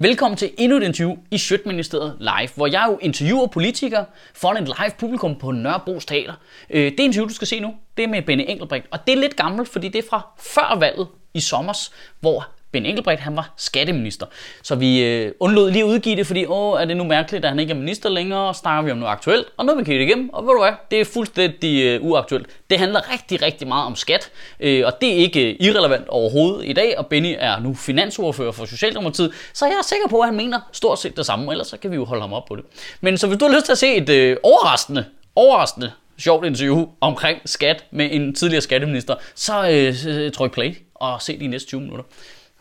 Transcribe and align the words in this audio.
Velkommen 0.00 0.36
til 0.36 0.50
endnu 0.58 0.76
et 0.76 0.82
interview 0.82 1.16
i 1.30 1.38
Sjøtministeriet 1.38 2.16
Live, 2.20 2.48
hvor 2.54 2.66
jeg 2.66 2.86
jo 2.90 2.98
interviewer 3.02 3.46
politikere 3.46 4.04
foran 4.34 4.62
et 4.62 4.68
live 4.68 4.90
publikum 4.98 5.38
på 5.38 5.50
Nørrebro 5.50 6.00
Teater. 6.00 6.34
Øh, 6.70 6.92
det 6.92 7.00
interview, 7.00 7.28
du 7.28 7.34
skal 7.34 7.46
se 7.46 7.60
nu, 7.60 7.74
det 7.96 8.02
er 8.02 8.08
med 8.08 8.22
Benny 8.22 8.44
Engelbrecht, 8.48 8.86
og 8.90 9.06
det 9.06 9.12
er 9.12 9.16
lidt 9.16 9.36
gammelt, 9.36 9.68
fordi 9.68 9.88
det 9.88 9.98
er 9.98 10.08
fra 10.10 10.26
før 10.38 10.78
valget 10.78 11.08
i 11.34 11.40
sommers, 11.40 11.92
hvor 12.20 12.48
Ben 12.74 12.86
Engelbrecht 12.86 13.20
han 13.20 13.36
var 13.36 13.52
skatteminister. 13.56 14.26
Så 14.62 14.74
vi 14.74 15.04
øh, 15.04 15.32
undlod 15.40 15.70
lige 15.70 15.82
at 15.82 15.88
udgive 15.88 16.16
det, 16.16 16.26
fordi 16.26 16.46
åh, 16.46 16.80
er 16.80 16.84
det 16.84 16.96
nu 16.96 17.04
mærkeligt, 17.04 17.44
at 17.44 17.50
han 17.50 17.58
ikke 17.58 17.70
er 17.70 17.76
minister 17.76 18.08
længere, 18.08 18.48
og 18.48 18.56
snakker 18.56 18.82
vi 18.82 18.90
om 18.90 18.98
noget 18.98 19.12
aktuelt, 19.12 19.46
og 19.56 19.64
nu 19.64 19.72
har 19.72 19.78
vi 19.78 19.84
kigget 19.84 20.06
igennem, 20.06 20.30
og 20.32 20.42
ved 20.42 20.52
du 20.52 20.58
hvad, 20.62 20.72
det 20.90 21.00
er 21.00 21.04
fuldstændig 21.04 21.84
øh, 21.84 22.02
uaktuelt. 22.02 22.46
Det 22.70 22.78
handler 22.78 23.12
rigtig, 23.12 23.42
rigtig 23.42 23.68
meget 23.68 23.86
om 23.86 23.96
skat, 23.96 24.30
øh, 24.60 24.86
og 24.86 24.92
det 25.00 25.12
er 25.12 25.16
ikke 25.16 25.50
øh, 25.50 25.56
irrelevant 25.60 26.08
overhovedet 26.08 26.68
i 26.68 26.72
dag, 26.72 26.98
og 26.98 27.06
Benny 27.06 27.34
er 27.38 27.60
nu 27.60 27.74
finansordfører 27.74 28.52
for 28.52 28.64
Socialdemokratiet, 28.64 29.32
så 29.52 29.66
jeg 29.66 29.74
er 29.74 29.84
sikker 29.84 30.08
på, 30.08 30.20
at 30.20 30.26
han 30.26 30.36
mener 30.36 30.60
stort 30.72 30.98
set 30.98 31.16
det 31.16 31.26
samme, 31.26 31.52
ellers 31.52 31.66
så 31.66 31.76
kan 31.76 31.90
vi 31.90 31.96
jo 31.96 32.04
holde 32.04 32.22
ham 32.22 32.32
op 32.32 32.44
på 32.44 32.56
det. 32.56 32.64
Men 33.00 33.18
så 33.18 33.26
hvis 33.26 33.38
du 33.38 33.44
har 33.46 33.54
lyst 33.54 33.64
til 33.64 33.72
at 33.72 33.78
se 33.78 33.94
et 33.94 34.08
øh, 34.08 34.36
overraskende, 34.42 35.04
overraskende 35.36 35.92
sjovt 36.18 36.46
interview 36.46 36.86
omkring 37.00 37.40
skat 37.44 37.84
med 37.90 38.08
en 38.12 38.34
tidligere 38.34 38.62
skatteminister, 38.62 39.14
så 39.34 39.68
øh, 39.70 40.32
tryk 40.32 40.52
play 40.52 40.74
og 40.94 41.22
se 41.22 41.40
de 41.40 41.46
næste 41.46 41.68
20 41.68 41.80
minutter. 41.80 42.04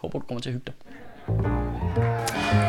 Håber, 0.04 0.20
du 0.20 0.26
kommer 0.26 0.42
til 0.42 0.50
at 0.50 0.54
hygge 0.54 0.72
dig. 0.72 0.76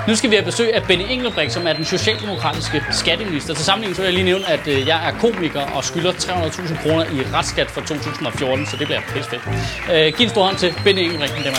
Nu 0.09 0.15
skal 0.17 0.31
vi 0.31 0.35
have 0.35 0.45
besøg 0.45 0.75
af 0.75 0.83
Benny 0.83 1.05
Engelbrecht, 1.11 1.53
som 1.53 1.67
er 1.67 1.73
den 1.73 1.85
socialdemokratiske 1.85 2.85
skatteminister. 2.91 3.55
Til 3.55 3.65
sammenligning 3.65 3.97
så 3.97 4.03
vil 4.03 4.07
jeg 4.07 4.15
lige 4.15 4.25
nævne, 4.25 4.47
at 4.49 4.69
øh, 4.69 4.87
jeg 4.87 5.09
er 5.09 5.13
komiker 5.19 5.61
og 5.61 5.85
skylder 5.85 6.13
300.000 6.13 6.83
kroner 6.83 7.05
i 7.05 7.25
retsskat 7.35 7.71
for 7.71 7.81
2014, 7.81 8.67
så 8.67 8.77
det 8.77 8.87
bliver 8.87 9.01
pisse 9.01 9.31
fedt. 9.31 9.43
Øh, 9.93 10.13
giv 10.17 10.25
en 10.25 10.31
stor 10.31 10.45
hånd 10.45 10.57
til 10.57 10.75
Benny 10.85 11.01
Engelbrecht, 11.01 11.35
det 11.35 11.47
er. 11.47 11.51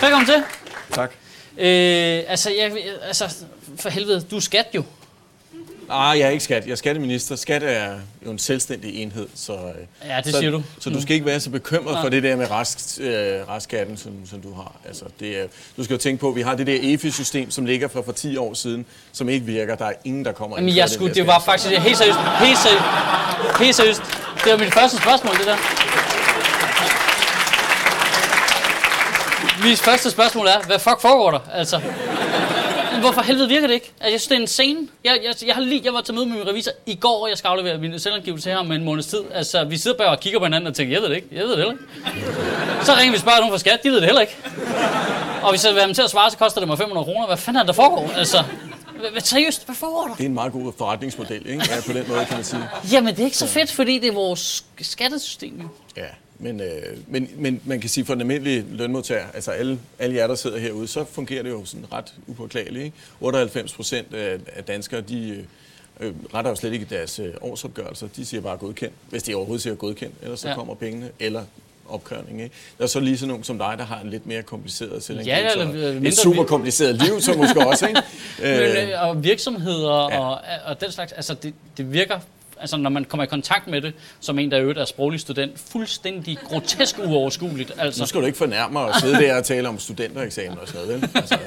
Velkommen 0.00 0.26
til. 0.26 0.42
Tak. 0.92 1.10
Øh, 1.58 2.20
altså, 2.28 2.50
jeg, 2.50 2.72
altså, 3.02 3.44
for 3.78 3.88
helvede, 3.88 4.20
du 4.30 4.36
er 4.36 4.40
skat 4.40 4.66
jo. 4.74 4.84
Ah, 5.90 6.18
jeg 6.18 6.26
er 6.26 6.30
ikke 6.30 6.44
skat. 6.44 6.64
Jeg 6.66 6.72
er 6.72 6.76
skatteminister. 6.76 7.36
Skat 7.36 7.62
er 7.62 7.94
jo 8.26 8.30
en 8.30 8.38
selvstændig 8.38 9.02
enhed, 9.02 9.26
så... 9.34 9.52
øh, 9.52 10.08
Ja, 10.08 10.16
det 10.24 10.32
så, 10.32 10.38
siger 10.38 10.50
du. 10.50 10.62
Så 10.80 10.90
du 10.90 11.02
skal 11.02 11.14
ikke 11.14 11.26
være 11.26 11.40
så 11.40 11.50
bekymret 11.50 11.92
Nej. 11.94 12.02
for 12.02 12.08
det 12.08 12.22
der 12.22 12.36
med 12.36 12.50
rest, 12.50 13.00
øh, 13.00 13.12
restskatten, 13.48 13.96
som, 13.96 14.12
som 14.30 14.40
du 14.40 14.54
har. 14.54 14.72
Altså, 14.86 15.04
det 15.20 15.40
er, 15.40 15.44
du 15.76 15.84
skal 15.84 15.94
jo 15.94 15.98
tænke 15.98 16.20
på, 16.20 16.28
at 16.28 16.36
vi 16.36 16.42
har 16.42 16.54
det 16.54 16.66
der 16.66 16.78
EFI-system, 16.82 17.50
som 17.50 17.66
ligger 17.66 17.88
fra 17.88 18.00
for 18.02 18.12
10 18.12 18.36
år 18.36 18.54
siden, 18.54 18.86
som 19.12 19.28
ikke 19.28 19.46
virker. 19.46 19.74
Der 19.74 19.84
er 19.86 19.92
ingen, 20.04 20.24
der 20.24 20.32
kommer 20.32 20.56
Jamen, 20.56 20.68
ind 20.68 20.76
jeg 20.76 20.84
for 20.84 20.88
den 20.88 20.94
skulle, 20.94 21.14
det 21.14 21.26
var 21.26 21.38
faktisk 21.40 21.70
helt 21.78 21.96
seriøst, 21.98 22.18
helt 22.40 22.58
seriøst, 22.58 23.58
helt 23.60 23.76
seriøst. 23.76 24.02
Det 24.44 24.52
var 24.52 24.58
mit 24.58 24.74
første 24.74 24.96
spørgsmål, 24.96 25.34
det 25.36 25.46
der. 25.46 25.56
Mit 29.64 29.78
første 29.80 30.10
spørgsmål 30.10 30.46
er, 30.46 30.66
hvad 30.66 30.78
fuck 30.78 31.00
foregår 31.00 31.30
der? 31.30 31.38
Altså, 31.52 31.80
hvorfor 33.02 33.22
helvede 33.22 33.48
virker 33.48 33.66
det 33.66 33.74
ikke? 33.74 33.92
Altså, 34.00 34.10
jeg 34.10 34.20
synes, 34.20 34.28
det 34.28 34.36
er 34.36 34.40
en 34.40 34.46
scene. 34.46 34.88
Jeg, 35.04 35.18
jeg, 35.24 35.46
jeg, 35.46 35.54
har 35.54 35.62
lige, 35.62 35.80
jeg 35.84 35.94
var 35.94 36.00
til 36.00 36.14
møde 36.14 36.26
med 36.26 36.36
min 36.36 36.48
revisor 36.48 36.72
i 36.86 36.94
går, 36.94 37.22
og 37.22 37.28
jeg 37.28 37.38
skal 37.38 37.48
aflevere 37.48 37.78
min 37.78 37.98
selvangivelse 37.98 38.50
her 38.50 38.56
om 38.56 38.72
en 38.72 38.84
måneds 38.84 39.06
tid. 39.06 39.20
Altså, 39.34 39.64
vi 39.64 39.76
sidder 39.76 39.96
bare 39.96 40.08
og 40.08 40.20
kigger 40.20 40.38
på 40.38 40.44
hinanden 40.44 40.66
og 40.66 40.74
tænker, 40.74 40.94
jeg 40.94 41.02
ved 41.02 41.08
det 41.08 41.16
ikke, 41.16 41.28
jeg 41.32 41.42
ved 41.42 41.50
det 41.50 41.58
heller 41.58 41.72
ikke. 41.72 41.84
Så 42.84 42.92
ringer 42.94 43.12
vi 43.12 43.18
spørger 43.18 43.38
nogen 43.38 43.52
fra 43.52 43.58
skat, 43.58 43.82
de 43.82 43.88
ved 43.88 43.96
det 43.96 44.04
heller 44.04 44.20
ikke. 44.20 44.36
Og 45.42 45.50
hvis 45.50 45.64
jeg 45.64 45.72
vil 45.72 45.80
have 45.80 45.86
dem 45.86 45.94
til 45.94 46.02
at 46.02 46.10
svare, 46.10 46.30
så 46.30 46.36
koster 46.38 46.60
det 46.60 46.68
mig 46.68 46.78
500 46.78 47.04
kroner. 47.04 47.26
Hvad 47.26 47.36
fanden 47.36 47.60
er 47.60 47.66
der 47.66 47.72
foregår? 47.72 48.10
Altså, 48.16 48.44
hvad, 49.10 49.20
seriøst, 49.20 49.66
hvad 49.66 49.76
foregår 49.76 50.06
der? 50.08 50.14
Det 50.14 50.22
er 50.22 50.28
en 50.28 50.34
meget 50.34 50.52
god 50.52 50.72
forretningsmodel, 50.78 51.46
ikke? 51.46 51.64
Ja, 51.70 51.80
på 51.86 51.92
den 51.92 52.04
måde, 52.08 52.24
kan 52.24 52.36
man 52.36 52.44
sige. 52.44 52.68
Jamen, 52.92 53.14
det 53.14 53.20
er 53.20 53.24
ikke 53.24 53.36
så 53.36 53.46
fedt, 53.46 53.72
fordi 53.72 53.98
det 53.98 54.08
er 54.08 54.12
vores 54.12 54.64
skattesystem 54.80 55.60
jo. 55.60 55.68
Ja, 55.96 56.06
men, 56.42 56.60
øh, 56.60 56.68
men, 57.08 57.28
men 57.36 57.60
man 57.64 57.80
kan 57.80 57.90
sige 57.90 58.04
for 58.04 58.14
den 58.14 58.20
almindelige 58.20 58.64
lønmodtager, 58.70 59.26
altså 59.34 59.50
alle, 59.50 59.78
alle 59.98 60.16
jer, 60.16 60.26
der 60.26 60.34
sidder 60.34 60.58
herude, 60.58 60.88
så 60.88 61.04
fungerer 61.04 61.42
det 61.42 61.50
jo 61.50 61.64
sådan 61.64 61.86
ret 61.92 62.14
upåklageligt. 62.26 62.84
Ikke? 62.84 62.96
98 63.20 63.72
procent 63.72 64.14
af, 64.14 64.38
danskere, 64.68 65.00
de 65.00 65.44
øh, 66.00 66.12
retter 66.34 66.50
jo 66.50 66.56
slet 66.56 66.72
ikke 66.72 66.86
deres 66.90 67.18
øh, 67.18 67.34
årsopgørelser. 67.40 68.08
De 68.16 68.24
siger 68.26 68.40
bare 68.40 68.56
godkendt, 68.56 68.94
hvis 69.10 69.22
de 69.22 69.34
overhovedet 69.34 69.62
siger 69.62 69.74
godkendt, 69.74 70.14
ellers 70.22 70.40
så 70.40 70.48
Ja. 70.48 70.54
kommer 70.54 70.74
pengene, 70.74 71.10
eller 71.20 71.44
opkrævning. 71.88 72.42
Ikke? 72.42 72.54
Der 72.78 72.84
er 72.84 72.88
så 72.88 73.00
lige 73.00 73.18
sådan 73.18 73.28
nogen 73.28 73.44
som 73.44 73.58
dig, 73.58 73.74
der 73.78 73.84
har 73.84 74.00
en 74.00 74.10
lidt 74.10 74.26
mere 74.26 74.42
kompliceret 74.42 75.02
selvangivelse. 75.02 75.58
Ja, 75.58 75.62
eller, 75.64 75.88
øh, 75.88 75.94
mindre 75.94 76.08
et 76.08 76.16
super 76.16 76.44
kompliceret 76.44 76.94
liv, 76.94 77.20
så 77.20 77.34
måske 77.36 77.66
også. 77.66 77.86
Ikke? 77.88 78.02
Men, 78.42 78.48
Øh, 78.48 78.88
øh, 78.88 79.08
og 79.08 79.24
virksomheder 79.24 80.08
ja. 80.10 80.18
og, 80.20 80.40
og 80.64 80.80
den 80.80 80.92
slags, 80.92 81.12
altså 81.12 81.34
det, 81.34 81.54
det 81.76 81.92
virker, 81.92 82.18
altså 82.62 82.76
når 82.76 82.90
man 82.90 83.04
kommer 83.04 83.24
i 83.24 83.26
kontakt 83.26 83.66
med 83.66 83.80
det, 83.80 83.94
som 84.20 84.38
en, 84.38 84.50
der 84.50 84.60
øvrigt 84.60 84.78
er 84.78 84.84
sproglig 84.84 85.20
student, 85.20 85.52
fuldstændig 85.72 86.38
grotesk 86.44 86.98
uoverskueligt. 86.98 87.72
nu 87.76 87.82
Altså, 87.82 88.06
skal 88.06 88.20
du 88.20 88.26
ikke 88.26 88.38
fornærme 88.38 88.72
mig 88.72 88.82
og 88.84 89.00
sidde 89.00 89.14
der 89.14 89.36
og 89.36 89.44
tale 89.44 89.68
om 89.68 89.78
studentereksamen 89.78 90.58
og 90.58 90.68
sådan 90.68 90.86
noget. 90.86 91.02
Vel? 91.02 91.10
Altså, 91.14 91.38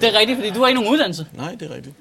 det 0.00 0.14
er 0.14 0.18
rigtigt, 0.18 0.36
fordi 0.38 0.50
du 0.50 0.60
har 0.60 0.68
ikke 0.68 0.80
nogen 0.80 0.94
uddannelse. 0.94 1.26
nej, 1.32 1.56
det 1.60 1.70
er 1.70 1.74
rigtigt. 1.74 1.94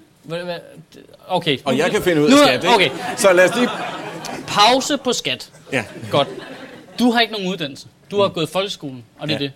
Okay. 1.27 1.57
Og 1.65 1.77
jeg 1.77 1.91
kan 1.91 2.01
finde 2.01 2.21
ud 2.21 2.25
af 2.25 2.31
Nu 2.31 2.37
er- 2.37 2.45
skat, 2.45 2.63
ikke? 2.63 2.75
Okay, 2.75 2.89
Så 3.17 3.33
lad 3.33 3.49
os 3.49 3.55
lige... 3.55 3.69
pause 4.47 4.97
på 4.97 5.13
skat. 5.13 5.49
Ja, 5.71 5.83
Godt. 6.11 6.27
Du 6.99 7.11
har 7.11 7.19
ikke 7.21 7.33
nogen 7.33 7.47
uddannelse. 7.47 7.87
Du 8.11 8.21
har 8.21 8.27
gået 8.29 8.49
folkeskolen, 8.49 9.03
og 9.19 9.27
det 9.27 9.33
er 9.35 9.39
Ja. 9.39 9.43
det. 9.45 9.51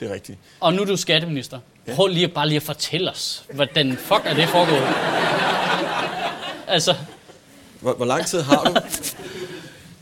det 0.00 0.10
er 0.10 0.14
rigtigt. 0.14 0.38
Og 0.60 0.74
nu 0.74 0.82
er 0.82 0.86
du 0.86 0.96
skatteminister. 0.96 1.58
Prøv 1.94 2.06
lige 2.06 2.24
at, 2.24 2.32
bare 2.32 2.46
lige 2.48 2.56
at 2.56 2.62
fortælle 2.62 3.10
os, 3.10 3.42
hvordan 3.54 3.96
fuck 3.96 4.22
er 4.24 4.34
det 4.34 4.48
foregået? 4.48 4.82
Altså, 6.68 6.94
Hvor, 7.86 7.94
hvor 7.94 8.06
lang 8.06 8.26
tid 8.26 8.40
har 8.40 8.64
du? 8.64 8.80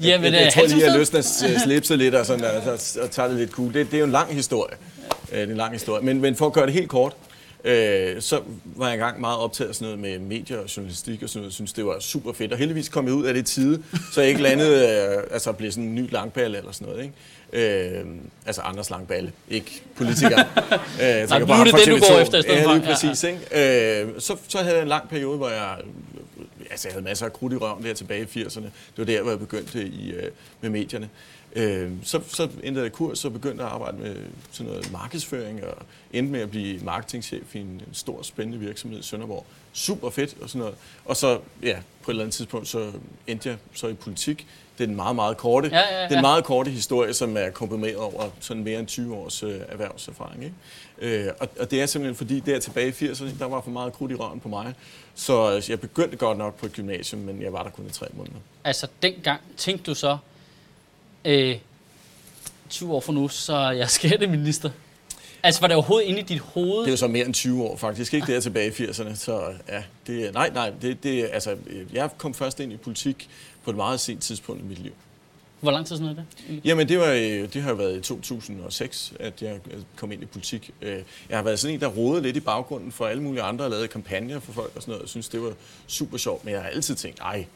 jamen, 0.00 0.25
jeg, 0.25 0.41
jeg 0.41 0.47
øh, 0.47 0.53
tror 0.53 0.67
lige, 0.67 0.84
jeg 0.84 0.93
har 0.93 0.99
lyst 0.99 1.11
til 1.12 1.93
at 1.93 1.99
lidt 1.99 2.15
og, 2.15 2.27
sådan, 2.27 2.45
og, 2.45 2.72
og, 2.72 2.78
og 3.03 3.11
tage 3.11 3.28
det 3.28 3.37
lidt 3.37 3.50
cool. 3.50 3.75
Det, 3.75 3.87
det 3.87 3.95
er 3.95 3.99
jo 3.99 4.05
en 4.05 4.11
lang 4.12 4.34
historie. 4.34 4.77
Øh, 5.33 5.39
Det 5.39 5.47
er 5.47 5.50
en 5.50 5.56
lang 5.56 5.72
historie. 5.72 6.05
Men, 6.05 6.21
men 6.21 6.37
for 6.37 6.47
at 6.47 6.53
gøre 6.53 6.67
det 6.67 6.75
helt 6.75 6.89
kort, 6.89 7.12
øh, 7.65 8.21
så 8.21 8.41
var 8.65 8.87
jeg 8.87 8.95
engang 8.95 9.21
meget 9.21 9.39
optaget 9.39 9.69
af 9.69 9.75
sådan 9.75 9.84
noget 9.87 9.99
med 9.99 10.19
medier 10.19 10.59
og 10.59 10.77
journalistik 10.77 11.22
og 11.22 11.28
sådan 11.28 11.39
noget. 11.41 11.50
Jeg 11.50 11.55
synes, 11.55 11.72
det 11.72 11.87
var 11.87 11.99
super 12.00 12.33
fedt. 12.33 12.53
Og 12.53 12.59
heldigvis 12.59 12.89
kom 12.89 13.06
jeg 13.06 13.15
ud 13.15 13.25
af 13.25 13.34
det 13.34 13.47
tide, 13.47 13.83
så 14.12 14.21
jeg 14.21 14.31
ikke 14.31 14.43
landede, 14.43 14.99
øh, 15.16 15.22
altså 15.31 15.53
blev 15.53 15.71
sådan 15.71 15.84
en 15.84 15.95
ny 15.95 16.12
langballe 16.12 16.59
eller 16.59 16.72
sådan 16.72 16.89
noget. 16.89 17.03
Ikke? 17.05 17.99
Øh, 17.99 18.05
altså 18.47 18.61
Anders 18.62 18.91
Langballe, 18.91 19.33
ikke 19.51 19.83
politiker. 19.97 20.39
øh, 21.01 21.06
jeg 21.06 21.28
tænker 21.28 21.47
nu 21.47 21.53
er 21.53 21.65
det 21.65 21.75
det, 21.75 21.87
du 21.87 21.97
TV2. 21.97 22.12
går 22.12 22.19
efter 22.21 22.39
i 22.39 22.43
stedet 22.43 22.56
ja, 22.56 22.65
for. 22.65 22.72
lige 22.72 22.83
Ja, 22.84 22.89
ja. 22.89 22.95
præcis. 22.95 23.25
Ikke? 23.25 24.03
Øh, 24.03 24.09
så, 24.19 24.37
så 24.49 24.59
havde 24.59 24.75
jeg 24.75 24.83
en 24.83 24.89
lang 24.89 25.09
periode, 25.09 25.37
hvor 25.37 25.49
jeg 25.49 25.77
altså, 26.74 26.88
jeg 26.88 26.94
havde 26.94 27.04
masser 27.04 27.26
af 27.26 27.32
krudt 27.32 27.52
i 27.52 27.56
røven 27.56 27.84
der 27.84 27.94
tilbage 27.94 28.28
i 28.34 28.44
80'erne. 28.44 28.64
Det 28.64 28.72
var 28.96 29.04
der, 29.04 29.22
hvor 29.22 29.30
jeg 29.30 29.38
begyndte 29.38 29.84
i, 29.86 30.12
øh, 30.12 30.30
med 30.60 30.70
medierne. 30.70 31.08
Øh, 31.54 31.91
så, 32.03 32.20
så 32.28 32.48
ændrede 32.62 32.84
jeg 32.84 32.92
kurs, 32.92 33.19
så 33.19 33.31
begyndte 33.31 33.65
at 33.65 33.70
arbejde 33.70 33.97
med 33.98 34.16
sådan 34.53 34.72
noget 34.72 34.92
markedsføring, 34.92 35.65
og 35.65 35.76
endte 36.12 36.32
med 36.32 36.41
at 36.41 36.50
blive 36.50 36.81
marketingchef 36.84 37.54
i 37.54 37.59
en, 37.59 37.66
en 37.66 37.88
stor, 37.92 38.22
spændende 38.22 38.59
virksomhed 38.59 39.00
i 39.00 39.03
Sønderborg. 39.03 39.47
Super 39.72 40.10
fedt 40.10 40.37
og 40.42 40.48
sådan 40.48 40.59
noget. 40.60 40.75
Og 41.04 41.16
så, 41.16 41.38
ja, 41.62 41.76
på 42.03 42.10
et 42.10 42.12
eller 42.12 42.22
andet 42.25 42.34
tidspunkt, 42.34 42.69
så 42.69 42.92
endte 43.26 43.48
jeg 43.48 43.59
så 43.75 43.87
i 43.88 43.94
politik. 43.94 44.47
Det 44.78 44.84
er 44.84 44.87
den 44.87 44.97
meget, 44.97 45.16
meget 45.16 45.37
korte, 45.37 45.69
Ja, 45.69 45.78
ja, 45.78 46.03
ja. 46.03 46.09
den 46.09 46.20
meget 46.20 46.44
korte 46.44 46.70
historie, 46.70 47.15
som 47.15 47.37
er 47.37 47.50
komprimeret 47.50 47.97
over 47.97 48.31
sådan 48.41 48.65
mere 48.65 48.78
end 48.78 48.86
20 48.86 49.15
års 49.16 49.42
øh, 49.42 49.60
erhvervserfaring. 49.69 50.44
Ikke? 50.44 51.25
Øh, 51.26 51.32
og, 51.41 51.48
og 51.60 51.71
det 51.71 51.82
er 51.82 51.86
simpelthen 51.86 52.16
fordi, 52.16 52.41
der 52.41 52.59
tilbage 52.60 52.88
i 52.88 52.91
80'erne, 53.10 53.38
der 53.38 53.44
var 53.44 53.60
for 53.60 53.71
meget 53.71 53.92
krudt 53.92 54.12
i 54.12 54.15
røven 54.15 54.41
på 54.41 54.48
mig. 54.48 54.75
Så 55.15 55.56
øh, 55.56 55.71
jeg 55.71 55.81
begyndte 55.81 56.16
godt 56.16 56.38
nok 56.38 56.54
på 56.56 56.66
et 56.66 56.72
gymnasium, 56.72 57.22
men 57.22 57.42
jeg 57.42 57.53
var 57.53 57.62
der 57.62 57.71
kun 57.71 57.86
i 57.86 57.91
tre 57.91 58.06
måneder. 58.12 58.36
Altså, 58.65 58.86
dengang 59.03 59.41
tænkte 59.56 59.91
du 59.91 59.94
så, 59.94 60.19
øh, 61.24 61.56
20 62.70 62.92
år 62.92 63.00
fra 63.00 63.12
nu, 63.12 63.28
så 63.28 63.54
er 63.54 63.70
jeg 63.70 63.90
skatteminister. 63.90 64.70
Altså, 65.42 65.60
var 65.60 65.66
det 65.66 65.76
overhovedet 65.76 66.08
inde 66.08 66.20
i 66.20 66.22
dit 66.22 66.40
hoved? 66.40 66.78
Det 66.78 66.86
er 66.86 66.90
jo 66.90 66.96
så 66.96 67.08
mere 67.08 67.26
end 67.26 67.34
20 67.34 67.62
år 67.62 67.76
faktisk, 67.76 68.14
ikke? 68.14 68.26
Det 68.26 68.36
er 68.36 68.40
tilbage 68.40 68.66
i 68.68 68.70
80'erne, 68.70 69.14
så 69.14 69.52
ja, 69.68 69.82
det, 70.06 70.34
nej, 70.34 70.50
nej, 70.54 70.72
det, 70.82 71.02
det, 71.02 71.28
altså, 71.32 71.56
øh, 71.66 71.86
jeg 71.94 72.10
kom 72.18 72.34
først 72.34 72.60
ind 72.60 72.72
i 72.72 72.76
politik 72.76 73.28
på 73.64 73.70
et 73.70 73.76
meget 73.76 74.00
sent 74.00 74.22
tidspunkt 74.22 74.62
i 74.62 74.64
mit 74.64 74.78
liv. 74.78 74.92
Hvor 75.60 75.70
lang 75.70 75.86
tid 75.86 75.96
siden 75.96 76.10
er 76.10 76.14
det? 76.14 76.60
Jamen, 76.64 76.88
det, 76.88 76.98
var, 76.98 77.06
øh, 77.06 77.52
det 77.52 77.62
har 77.62 77.70
jo 77.70 77.76
været 77.76 77.96
i 77.96 78.00
2006, 78.00 79.12
at 79.20 79.42
jeg 79.42 79.60
øh, 79.70 79.78
kom 79.97 80.12
ind 80.12 80.22
i 80.22 80.27
politik. 80.27 80.70
Jeg 80.82 81.04
har 81.30 81.42
været 81.42 81.59
sådan 81.59 81.74
en, 81.74 81.80
der 81.80 81.86
rodede 81.86 82.22
lidt 82.22 82.36
i 82.36 82.41
baggrunden 82.41 82.92
for 82.92 83.06
alle 83.06 83.22
mulige 83.22 83.42
andre, 83.42 83.65
og 83.65 83.70
lavet 83.70 83.91
kampagner 83.91 84.41
for 84.41 84.53
folk 84.53 84.72
og 84.77 84.82
sådan 84.82 84.92
noget. 84.92 85.03
Jeg 85.03 85.09
synes, 85.09 85.28
det 85.28 85.42
var 85.42 85.53
super 85.86 86.18
sjovt, 86.18 86.44
men 86.44 86.54
jeg 86.54 86.62
har 86.62 86.68
altid 86.68 86.94
tænkt, 86.94 87.20
ej, 87.20 87.47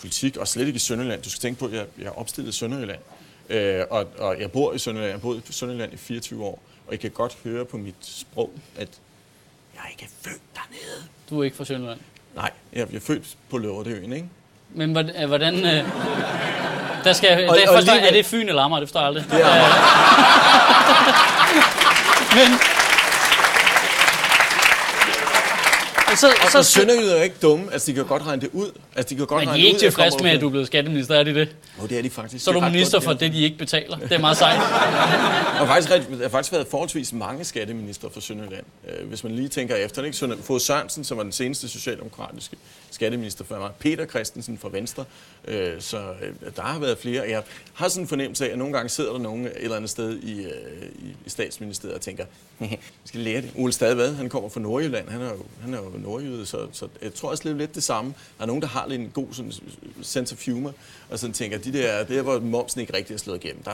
politik, 0.00 0.36
og 0.36 0.48
slet 0.48 0.66
ikke 0.66 0.76
i 0.76 0.80
Sønderjylland. 0.80 1.22
Du 1.22 1.30
skal 1.30 1.40
tænke 1.40 1.58
på, 1.60 1.66
at 1.66 1.72
jeg, 1.72 1.84
jeg 1.98 2.06
er 2.06 2.18
opstillet 2.18 2.54
i 2.54 2.56
Sønderjylland, 2.58 2.98
øh, 3.48 3.84
og, 3.90 4.06
og 4.18 4.40
jeg 4.40 4.52
bor 4.52 4.72
i 4.72 4.78
Sønderjylland. 4.78 5.10
Jeg 5.10 5.14
har 5.14 5.20
boet 5.20 5.42
i 5.48 5.52
Sønderjylland 5.52 5.92
i 5.92 5.96
24 5.96 6.44
år, 6.44 6.62
og 6.86 6.94
I 6.94 6.96
kan 6.96 7.10
godt 7.10 7.36
høre 7.44 7.64
på 7.64 7.76
mit 7.76 7.94
sprog, 8.00 8.50
at 8.78 8.88
jeg 9.74 9.82
ikke 9.90 10.02
er 10.04 10.30
født 10.30 10.42
dernede. 10.54 11.08
Du 11.30 11.40
er 11.40 11.44
ikke 11.44 11.56
fra 11.56 11.64
Sønderland. 11.64 12.00
Nej, 12.34 12.50
jeg, 12.72 12.86
er 12.94 13.00
født 13.00 13.36
på 13.50 13.58
Løverdeøen, 13.58 14.12
ikke? 14.12 14.28
Men 14.74 14.92
hvordan... 14.92 15.22
øh, 15.22 15.28
hvordan 15.28 15.54
øh, 15.54 15.84
der 17.04 17.12
skal, 17.12 17.48
Og- 17.48 17.56
der 17.56 17.68
og 17.68 17.74
forstår, 17.74 17.92
alligevel- 17.92 18.08
er 18.08 18.12
det 18.12 18.26
Fyn 18.26 18.48
eller 18.48 18.62
Amager? 18.62 18.80
Det 18.80 18.88
forstår 18.88 19.00
jeg 19.00 19.06
aldrig. 19.06 19.24
Det 19.30 19.40
er 19.40 19.46
Men, 22.38 22.58
så, 26.16 26.28
Og, 26.44 26.50
så, 26.52 26.58
og 26.58 26.64
sønderjyder 26.64 27.16
er 27.16 27.22
ikke 27.22 27.36
dumme. 27.42 27.72
Altså, 27.72 27.86
de 27.90 27.94
kan 27.94 28.04
godt 28.04 28.26
regne 28.26 28.42
det 28.42 28.50
ud. 28.52 28.70
Altså, 28.96 29.10
de 29.10 29.16
kan 29.16 29.26
godt 29.26 29.40
men 29.40 29.46
de 29.48 29.50
regne 29.52 29.62
er 29.62 29.66
ikke 29.66 29.74
ud, 29.74 29.74
at 29.74 29.80
tilfredse 29.80 30.18
med, 30.22 30.30
at 30.30 30.40
du 30.40 30.46
er 30.46 30.50
blevet 30.50 30.66
skatteminister, 30.66 31.14
er 31.14 31.22
de 31.22 31.34
det? 31.34 31.48
Jo, 31.82 31.86
det 31.86 31.98
er 31.98 32.02
de 32.02 32.10
faktisk. 32.10 32.44
Så 32.44 32.50
er 32.50 32.54
du 32.54 32.60
minister 32.60 33.00
for 33.00 33.12
det, 33.12 33.32
de 33.32 33.42
ikke 33.42 33.58
betaler. 33.58 33.96
Det 33.96 34.12
er 34.12 34.18
meget 34.18 34.36
sejt. 34.36 34.56
Der 35.54 35.64
har 35.64 35.66
faktisk, 35.66 35.88
der 36.10 36.22
har 36.22 36.28
faktisk 36.28 36.52
været 36.52 36.66
forholdsvis 36.70 37.12
mange 37.12 37.44
skatteminister 37.44 38.08
fra 38.14 38.20
Sønderjylland. 38.20 38.64
Øh, 38.88 39.08
Hvis 39.08 39.24
man 39.24 39.36
lige 39.36 39.48
tænker 39.48 39.76
efter, 39.76 40.02
ikke? 40.02 40.36
Fogh 40.42 40.60
Sørensen, 40.60 41.04
som 41.04 41.16
var 41.16 41.22
den 41.22 41.32
seneste 41.32 41.68
socialdemokratiske 41.68 42.56
skatteminister 42.94 43.44
før 43.44 43.58
mig, 43.58 43.70
Peter 43.78 44.06
Christensen 44.06 44.58
fra 44.58 44.68
Venstre, 44.72 45.04
øh, 45.48 45.80
så 45.80 46.14
øh, 46.22 46.50
der 46.56 46.62
har 46.62 46.78
været 46.78 46.98
flere. 46.98 47.28
Jeg 47.28 47.42
har 47.74 47.88
sådan 47.88 48.04
en 48.04 48.08
fornemmelse 48.08 48.48
af, 48.48 48.52
at 48.52 48.58
nogle 48.58 48.72
gange 48.74 48.88
sidder 48.88 49.12
der 49.12 49.18
nogen 49.18 49.46
et 49.46 49.52
eller 49.56 49.76
andet 49.76 49.90
sted 49.90 50.18
i, 50.18 50.44
øh, 50.44 50.52
i, 50.98 51.16
i 51.26 51.30
statsministeriet 51.30 51.94
og 51.94 52.00
tænker, 52.00 52.24
vi 52.58 52.78
skal 53.04 53.20
lære 53.20 53.40
det. 53.40 53.52
Ole 53.56 53.72
Stadvad, 53.72 54.14
han 54.14 54.28
kommer 54.28 54.48
fra 54.48 54.60
Nordjylland, 54.60 55.08
han 55.08 55.20
er 55.20 55.30
jo, 55.30 55.44
han 55.62 55.74
er 55.74 55.78
jo 55.78 55.92
nordjyde, 55.98 56.46
så, 56.46 56.66
så 56.72 56.88
jeg 57.02 57.14
tror 57.14 57.30
også 57.30 57.52
lidt 57.52 57.74
det 57.74 57.82
samme. 57.82 58.14
Der 58.38 58.42
er 58.42 58.46
nogen, 58.46 58.62
der 58.62 58.68
har 58.68 58.86
lidt 58.88 59.00
en 59.00 59.10
god 59.14 59.26
sådan, 59.32 59.52
øh, 59.82 59.90
sense 60.02 60.34
of 60.34 60.44
humor, 60.46 60.74
og 61.14 61.18
sådan 61.20 61.32
tænker, 61.34 61.58
de 61.58 61.72
der, 61.72 62.04
det 62.04 62.18
er, 62.18 62.22
hvor 62.22 62.40
momsen 62.40 62.80
ikke 62.80 62.96
rigtig 62.96 63.14
er 63.14 63.18
slået 63.18 63.44
igennem. 63.44 63.62
Der 63.62 63.72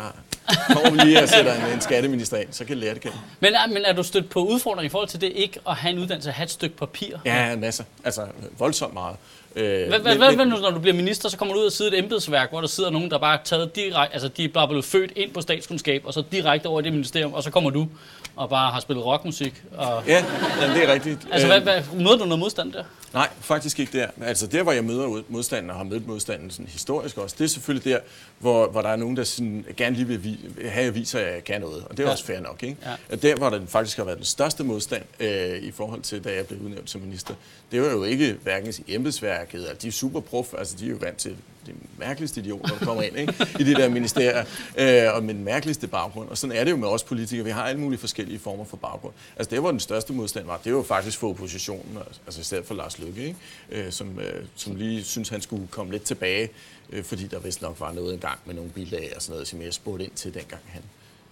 kommer 0.74 0.90
vi 0.90 0.98
lige 1.10 1.22
og 1.22 1.28
sætter 1.28 1.66
en, 1.66 1.72
en 1.72 1.80
skatteminister 1.80 2.36
ind, 2.36 2.48
så 2.50 2.64
kan 2.64 2.76
lære 2.76 2.94
det. 2.94 3.02
Kan. 3.02 3.10
Men, 3.40 3.54
er- 3.54 3.66
men 3.68 3.84
er 3.84 3.92
du 3.92 4.02
stødt 4.02 4.30
på 4.30 4.44
udfordringer 4.44 4.86
i 4.86 4.88
forhold 4.88 5.08
til 5.08 5.20
det 5.20 5.32
ikke 5.34 5.60
at 5.68 5.74
have 5.76 5.92
en 5.92 5.98
uddannelse, 5.98 6.28
at 6.28 6.34
have 6.34 6.44
et 6.44 6.50
stykke 6.50 6.76
papir? 6.76 7.16
Ja, 7.24 7.52
en 7.52 7.60
masse. 7.60 7.84
Altså, 8.04 8.26
voldsomt 8.58 8.94
meget. 8.94 9.16
Øh, 9.56 9.88
Hvad, 9.88 9.98
hvad 10.34 10.46
nu, 10.46 10.56
når 10.56 10.70
du 10.70 10.78
bliver 10.78 10.94
minister, 10.94 11.28
så 11.28 11.36
kommer 11.36 11.54
du 11.54 11.60
ud 11.60 11.66
og 11.66 11.72
sidder 11.72 11.92
et 11.92 11.98
embedsværk, 11.98 12.50
hvor 12.50 12.60
der 12.60 12.68
sidder 12.68 12.90
nogen, 12.90 13.10
der 13.10 13.18
bare 13.18 13.38
er 13.38 13.42
taget 13.44 13.76
direkte, 13.76 14.12
altså 14.14 14.28
de 14.28 14.44
er 14.44 14.48
bare 14.48 14.68
blevet 14.68 14.84
født 14.84 15.12
ind 15.16 15.32
på 15.32 15.40
statskundskab, 15.40 16.02
og 16.06 16.14
så 16.14 16.22
direkte 16.32 16.66
over 16.66 16.80
i 16.80 16.84
det 16.84 16.92
ministerium, 16.92 17.32
og 17.34 17.42
så 17.42 17.50
kommer 17.50 17.70
du 17.70 17.88
og 18.36 18.48
bare 18.50 18.72
har 18.72 18.80
spillet 18.80 19.04
rockmusik. 19.06 19.62
Og, 19.76 20.02
Ja, 20.06 20.24
jamen, 20.60 20.76
det 20.76 20.88
er 20.88 20.92
rigtigt. 20.92 21.26
altså, 21.32 21.46
Øh, 21.46 21.62
hvad, 21.62 21.82
hvad, 21.82 21.98
møder 22.00 22.16
du 22.18 22.24
noget 22.24 22.38
modstand 22.38 22.72
der? 22.72 22.84
Nej, 23.14 23.28
faktisk 23.40 23.80
ikke 23.80 23.98
der. 23.98 24.06
Altså 24.22 24.46
der, 24.46 24.62
hvor 24.62 24.72
jeg 24.72 24.84
møder 24.84 25.22
modstanden 25.28 25.70
og 25.70 25.76
har 25.76 25.84
mødt 25.84 26.06
modstanden 26.06 26.50
sådan 26.50 26.66
historisk 26.66 27.18
også, 27.18 27.36
det 27.38 27.44
er 27.44 27.48
selvfølgelig 27.48 27.92
der, 27.92 27.98
hvor, 28.38 28.66
hvor 28.68 28.82
der 28.82 28.88
er 28.88 28.96
nogen, 28.96 29.16
der 29.16 29.24
sådan, 29.24 29.64
gerne 29.76 29.96
lige 29.96 30.06
vil 30.06 30.24
vi, 30.24 30.38
have, 30.62 30.72
at 30.80 30.84
jeg 30.84 30.94
viser, 30.94 31.18
at 31.18 31.34
jeg 31.34 31.44
kan 31.44 31.60
noget. 31.60 31.84
Og 31.84 31.90
det 31.96 32.00
er 32.00 32.06
Ja. 32.06 32.12
også 32.12 32.24
fair 32.24 32.40
nok. 32.40 32.62
Ikke? 32.62 32.76
Ja. 33.10 33.16
Der, 33.16 33.34
hvor 33.36 33.50
der 33.50 33.60
faktisk 33.68 33.96
har 33.96 34.04
været 34.04 34.16
den 34.18 34.26
største 34.26 34.64
modstand 34.64 35.02
øh, 35.20 35.58
i 35.62 35.70
forhold 35.70 36.02
til, 36.02 36.24
da 36.24 36.34
jeg 36.34 36.46
blev 36.46 36.60
udnævnt 36.62 36.90
som 36.90 37.00
minister, 37.00 37.34
det 37.72 37.82
var 37.82 37.90
jo 37.90 38.04
ikke 38.04 38.36
hverken 38.42 38.72
embedsværket, 38.88 39.58
altså 39.58 39.76
de 39.82 39.88
er 39.88 39.92
super 39.92 40.20
prof, 40.20 40.46
altså 40.58 40.76
de 40.80 40.86
er 40.86 40.90
jo 40.90 40.96
vant 41.00 41.16
til 41.16 41.36
de 41.66 41.72
mærkeligste 41.98 42.40
idioter, 42.40 42.78
der 42.78 42.86
kommer 42.86 43.02
ind 43.02 43.18
ikke? 43.18 43.34
i 43.60 43.64
det 43.64 43.76
der 43.76 43.88
ministerie, 43.88 44.46
øh, 44.78 45.14
og 45.14 45.24
med 45.24 45.34
den 45.34 45.44
mærkeligste 45.44 45.86
baggrund. 45.86 46.28
Og 46.28 46.38
sådan 46.38 46.56
er 46.56 46.64
det 46.64 46.70
jo 46.70 46.76
med 46.76 46.88
os 46.88 47.02
politikere. 47.02 47.44
Vi 47.44 47.50
har 47.50 47.62
alle 47.62 47.80
mulige 47.80 48.00
forskellige 48.00 48.38
former 48.38 48.64
for 48.64 48.76
baggrund. 48.76 49.14
Altså 49.36 49.50
det, 49.50 49.60
hvor 49.60 49.70
den 49.70 49.80
største 49.80 50.12
modstand 50.12 50.46
var, 50.46 50.60
det 50.64 50.72
var 50.72 50.78
jo 50.78 50.84
faktisk 50.84 51.18
for 51.18 51.28
oppositionen, 51.28 51.98
altså 52.26 52.40
i 52.40 52.44
stedet 52.44 52.66
for 52.66 52.74
Lars 52.74 52.98
Løkke, 52.98 53.24
ikke? 53.24 53.36
Øh, 53.70 53.92
som, 53.92 54.18
øh, 54.18 54.44
som 54.56 54.76
lige 54.76 55.04
synes 55.04 55.28
han 55.28 55.40
skulle 55.40 55.66
komme 55.66 55.92
lidt 55.92 56.02
tilbage, 56.02 56.48
øh, 56.90 57.04
fordi 57.04 57.26
der 57.26 57.38
vist 57.38 57.62
nok 57.62 57.80
var 57.80 57.92
noget 57.92 58.14
engang 58.14 58.38
med 58.44 58.54
nogle 58.54 58.70
bilag 58.70 59.12
og 59.16 59.22
sådan 59.22 59.32
noget, 59.32 59.48
som 59.48 59.62
jeg 59.62 59.74
spurgte 59.74 60.04
ind 60.04 60.12
til, 60.12 60.34
dengang 60.34 60.62
han 60.66 60.82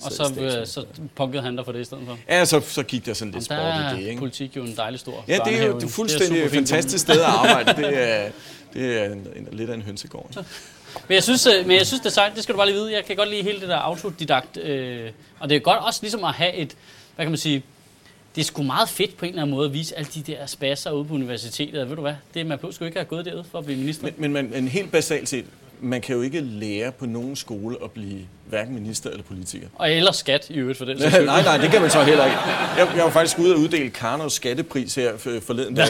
og 0.05 0.13
så, 0.13 0.23
øh, 0.23 0.27
statsministeriet. 0.27 0.69
så 0.69 0.85
punkede 1.17 1.43
han 1.43 1.57
dig 1.57 1.65
for 1.65 1.73
det 1.73 1.81
i 1.81 1.85
stedet 1.85 2.03
for. 2.07 2.19
Ja, 2.29 2.45
så, 2.45 2.61
så 2.61 2.83
gik 2.83 3.07
der 3.07 3.15
sådan 3.15 3.33
lidt 3.35 3.49
Der 3.51 3.57
sport 3.57 3.59
i 3.59 3.85
er 3.85 3.95
det, 3.95 4.03
ikke? 4.09 4.19
politik 4.19 4.57
jo 4.57 4.63
en 4.65 4.77
dejlig 4.77 5.01
stor 5.01 5.25
Ja, 5.29 5.39
det 5.45 5.61
er 5.61 5.67
jo 5.67 5.75
det 5.77 5.85
er 5.85 5.89
fuldstændig 5.89 6.29
superfint. 6.39 6.69
fantastisk 6.69 7.03
sted 7.03 7.21
at 7.21 7.27
arbejde. 7.27 7.83
Det 7.83 8.11
er, 8.11 8.31
det 8.75 8.99
er 9.01 9.05
en, 9.05 9.27
en, 9.37 9.49
lidt 9.53 9.71
af 9.71 9.75
en 9.75 9.83
hønsegård. 9.83 10.27
ikke? 10.31 10.49
Men 11.09 11.15
jeg 11.15 11.23
synes, 11.23 11.47
øh, 11.47 11.67
men 11.67 11.77
jeg 11.77 11.87
synes 11.87 12.01
det 12.01 12.07
er 12.07 12.11
sejt, 12.11 12.33
det 12.35 12.43
skal 12.43 12.53
du 12.53 12.57
bare 12.57 12.67
lige 12.67 12.77
vide. 12.77 12.93
Jeg 12.93 13.05
kan 13.05 13.17
godt 13.17 13.31
lide 13.31 13.43
hele 13.43 13.61
det 13.61 13.69
der 13.69 13.77
autodidakt. 13.77 14.57
Øh, 14.57 15.11
og 15.41 15.49
det 15.49 15.57
er 15.57 15.61
godt 15.61 15.79
også 15.79 16.01
ligesom 16.03 16.25
at 16.25 16.33
have 16.35 16.55
et, 16.55 16.77
hvad 17.17 17.25
kan 17.25 17.31
man 17.31 17.39
sige, 17.39 17.63
det 18.35 18.41
er 18.41 18.45
sgu 18.45 18.63
meget 18.63 18.89
fedt 18.89 19.17
på 19.17 19.25
en 19.25 19.29
eller 19.29 19.43
anden 19.43 19.57
måde 19.57 19.67
at 19.67 19.73
vise 19.75 19.99
alle 19.99 20.11
de 20.15 20.23
der 20.33 20.47
spasser 20.47 20.91
ude 20.91 21.05
på 21.05 21.15
universitetet. 21.15 21.89
Ved 21.89 21.97
du 21.97 22.03
hvad, 22.03 22.15
det, 22.35 22.47
man 22.47 22.59
behøver 22.59 22.73
sgu 22.75 22.85
ikke 22.85 22.99
have 22.99 23.05
gået 23.07 23.25
derud 23.25 23.45
for 23.51 23.59
at 23.59 23.65
blive 23.65 23.79
minister. 23.79 24.05
Men, 24.05 24.15
men, 24.19 24.33
men, 24.33 24.51
men 24.51 24.69
helt 24.69 24.93
basalt 24.93 25.29
set, 25.29 25.45
man 25.81 26.01
kan 26.01 26.15
jo 26.17 26.23
ikke 26.23 26.41
lære 26.41 26.93
på 26.93 27.07
nogen 27.07 27.37
skole 27.37 27.77
at 27.85 27.91
blive 27.91 28.19
hverken 28.47 28.75
minister 28.75 29.11
eller 29.11 29.23
politiker. 29.23 29.69
Og 29.75 29.93
eller 29.93 30.13
skat 30.13 30.47
i 30.51 30.55
øvrigt 30.55 30.79
for 30.79 30.85
den. 30.85 30.99
sags 31.01 31.27
nej, 31.27 31.43
nej, 31.43 31.57
det 31.57 31.71
kan 31.71 31.81
man 31.81 31.91
så 31.91 32.03
heller 32.03 32.25
ikke. 32.25 32.39
Jeg, 32.77 32.89
jeg 32.97 33.05
var 33.05 33.11
faktisk 33.11 33.39
ude 33.39 33.55
og 33.55 33.61
uddele 33.61 33.91
Karnovs 33.91 34.33
skattepris 34.35 34.95
her 34.95 35.17
for- 35.19 35.41
forleden 35.47 35.75
dag. 35.75 35.87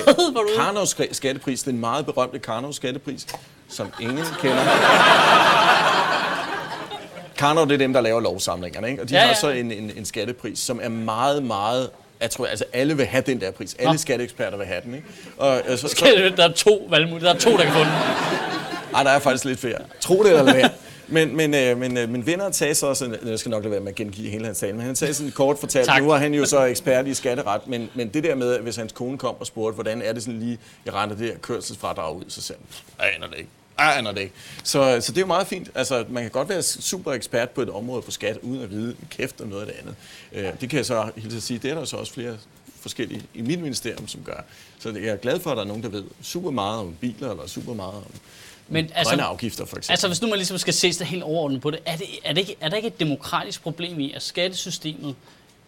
Karnovs 0.58 0.94
sk- 1.00 1.12
skattepris, 1.14 1.62
den 1.62 1.80
meget 1.80 2.06
berømte 2.06 2.38
Karnovs 2.38 2.76
skattepris, 2.76 3.26
som 3.68 3.88
ingen 4.00 4.24
kender. 4.40 4.62
Karnov, 7.36 7.66
det 7.68 7.74
er 7.74 7.78
dem, 7.78 7.92
der 7.92 8.00
laver 8.00 8.20
lovsamlingerne, 8.20 8.90
ikke? 8.90 9.02
Og 9.02 9.08
de 9.08 9.14
Ja, 9.14 9.20
ja, 9.20 9.26
har 9.26 9.34
så 9.34 9.50
en, 9.50 9.72
en, 9.72 9.92
en 9.96 10.04
skattepris, 10.04 10.58
som 10.58 10.80
er 10.82 10.88
meget, 10.88 11.42
meget... 11.42 11.90
Jeg 12.20 12.30
tror, 12.30 12.46
altså 12.46 12.64
alle 12.72 12.96
vil 12.96 13.06
have 13.06 13.22
den 13.26 13.40
der 13.40 13.50
pris. 13.50 13.76
Alle 13.78 13.92
Nå. 13.92 13.98
skatteeksperter 13.98 14.56
vil 14.58 14.66
have 14.66 14.80
den, 14.84 14.94
ikke? 14.94 15.06
Og, 15.36 15.60
øh, 15.68 15.78
så, 15.78 15.88
så, 15.88 16.32
Der 16.36 16.48
er 16.48 16.52
to 16.52 16.86
valgmuligheder. 16.90 17.32
Der 17.32 17.40
er 17.40 17.42
to, 17.50 17.56
der 17.56 17.64
kan 17.64 17.72
få 17.72 17.78
den. 17.78 17.88
Ej, 18.94 19.02
der 19.02 19.10
er 19.10 19.18
faktisk 19.18 19.44
lidt 19.44 19.58
flere. 19.58 19.78
Tro 20.00 20.22
det 20.22 20.30
eller 20.30 20.42
lad 20.42 20.54
være. 20.54 20.70
Men, 21.10 21.36
men, 21.36 21.54
øh, 21.54 21.78
men 21.78 21.96
øh, 21.96 22.08
min 22.08 22.26
venner 22.26 22.50
sagde 22.50 22.74
så 22.74 22.94
sådan, 22.94 23.16
jeg 23.26 23.38
skal 23.38 23.50
nok 23.50 23.62
lade 23.62 23.70
være 23.70 23.80
med 23.80 23.88
at 23.88 23.94
gengive 23.94 24.30
hele 24.30 24.44
hans 24.44 24.58
tale, 24.58 24.72
men 24.72 24.86
han 24.86 24.96
sagde 24.96 25.14
sådan 25.14 25.32
kort 25.32 25.58
fortalt, 25.58 25.86
Tak. 25.86 26.02
nu 26.02 26.10
er 26.10 26.16
han 26.16 26.34
jo 26.34 26.44
så 26.44 26.64
ekspert 26.64 27.06
i 27.06 27.14
skatteret, 27.14 27.66
men, 27.66 27.90
men 27.94 28.08
det 28.08 28.24
der 28.24 28.34
med, 28.34 28.54
at 28.54 28.60
hvis 28.60 28.76
hans 28.76 28.92
kone 28.92 29.18
kom 29.18 29.34
og 29.40 29.46
spurgte, 29.46 29.74
hvordan 29.74 30.02
er 30.02 30.12
det 30.12 30.22
sådan 30.22 30.40
lige, 30.40 30.58
jeg 30.86 30.94
render 30.94 31.16
det 31.16 31.26
her 31.26 31.38
kørselsfradrag 31.38 32.16
ud, 32.16 32.24
så 32.28 32.42
sagde 32.42 32.60
han, 32.98 33.06
jeg 33.06 33.14
aner 33.16 33.26
det 33.26 33.38
ikke. 33.38 33.50
Jeg 33.78 33.98
aner 33.98 34.12
det 34.12 34.20
ikke. 34.20 34.34
Så, 34.64 34.98
så 35.00 35.12
det 35.12 35.18
er 35.18 35.22
jo 35.22 35.26
meget 35.26 35.46
fint. 35.46 35.70
Altså, 35.74 36.04
man 36.08 36.22
kan 36.22 36.30
godt 36.30 36.48
være 36.48 36.62
super 36.62 37.12
ekspert 37.12 37.50
på 37.50 37.62
et 37.62 37.70
område 37.70 38.02
på 38.02 38.10
skat, 38.10 38.38
uden 38.42 38.62
at 38.62 38.70
vide 38.70 38.96
kæft 39.10 39.40
om 39.40 39.48
noget 39.48 39.62
af 39.62 39.66
det 39.66 39.76
andet. 39.80 39.94
Øh, 40.32 40.60
det 40.60 40.70
kan 40.70 40.76
jeg 40.76 40.86
så 40.86 41.10
helt 41.16 41.34
at 41.34 41.42
sige, 41.42 41.58
det 41.58 41.70
er 41.70 41.74
der 41.74 41.84
så 41.84 41.96
også 41.96 42.12
flere 42.12 42.36
forskellige 42.80 43.22
i 43.34 43.42
mit 43.42 43.60
ministerium, 43.60 44.08
som 44.08 44.22
gør. 44.24 44.44
Så 44.78 44.88
jeg 44.90 45.04
er 45.04 45.16
glad 45.16 45.40
for, 45.40 45.50
at 45.50 45.56
der 45.56 45.62
er 45.62 45.66
nogen, 45.66 45.82
der 45.82 45.88
ved 45.88 46.04
super 46.22 46.50
meget 46.50 46.80
om 46.80 46.94
biler, 47.00 47.30
eller 47.30 47.46
super 47.46 47.74
meget 47.74 47.94
om 47.94 48.04
Men 48.68 48.84
grønne 48.84 48.98
altså, 48.98 49.14
afgifter, 49.16 49.64
for 49.64 49.76
eksempel. 49.76 49.92
altså, 49.92 50.08
hvis 50.08 50.22
nu 50.22 50.28
man 50.28 50.38
ligesom 50.38 50.58
skal 50.58 50.74
se 50.74 50.92
det 50.92 51.06
helt 51.06 51.22
overordnet 51.22 51.60
på 51.60 51.70
det, 51.70 51.80
er, 51.86 51.96
det, 51.96 52.06
er, 52.24 52.32
det 52.32 52.40
ikke, 52.40 52.56
er 52.60 52.68
der 52.68 52.76
ikke 52.76 52.88
et 52.88 53.00
demokratisk 53.00 53.62
problem 53.62 54.00
i, 54.00 54.12
at 54.12 54.22
skattesystemet 54.22 55.14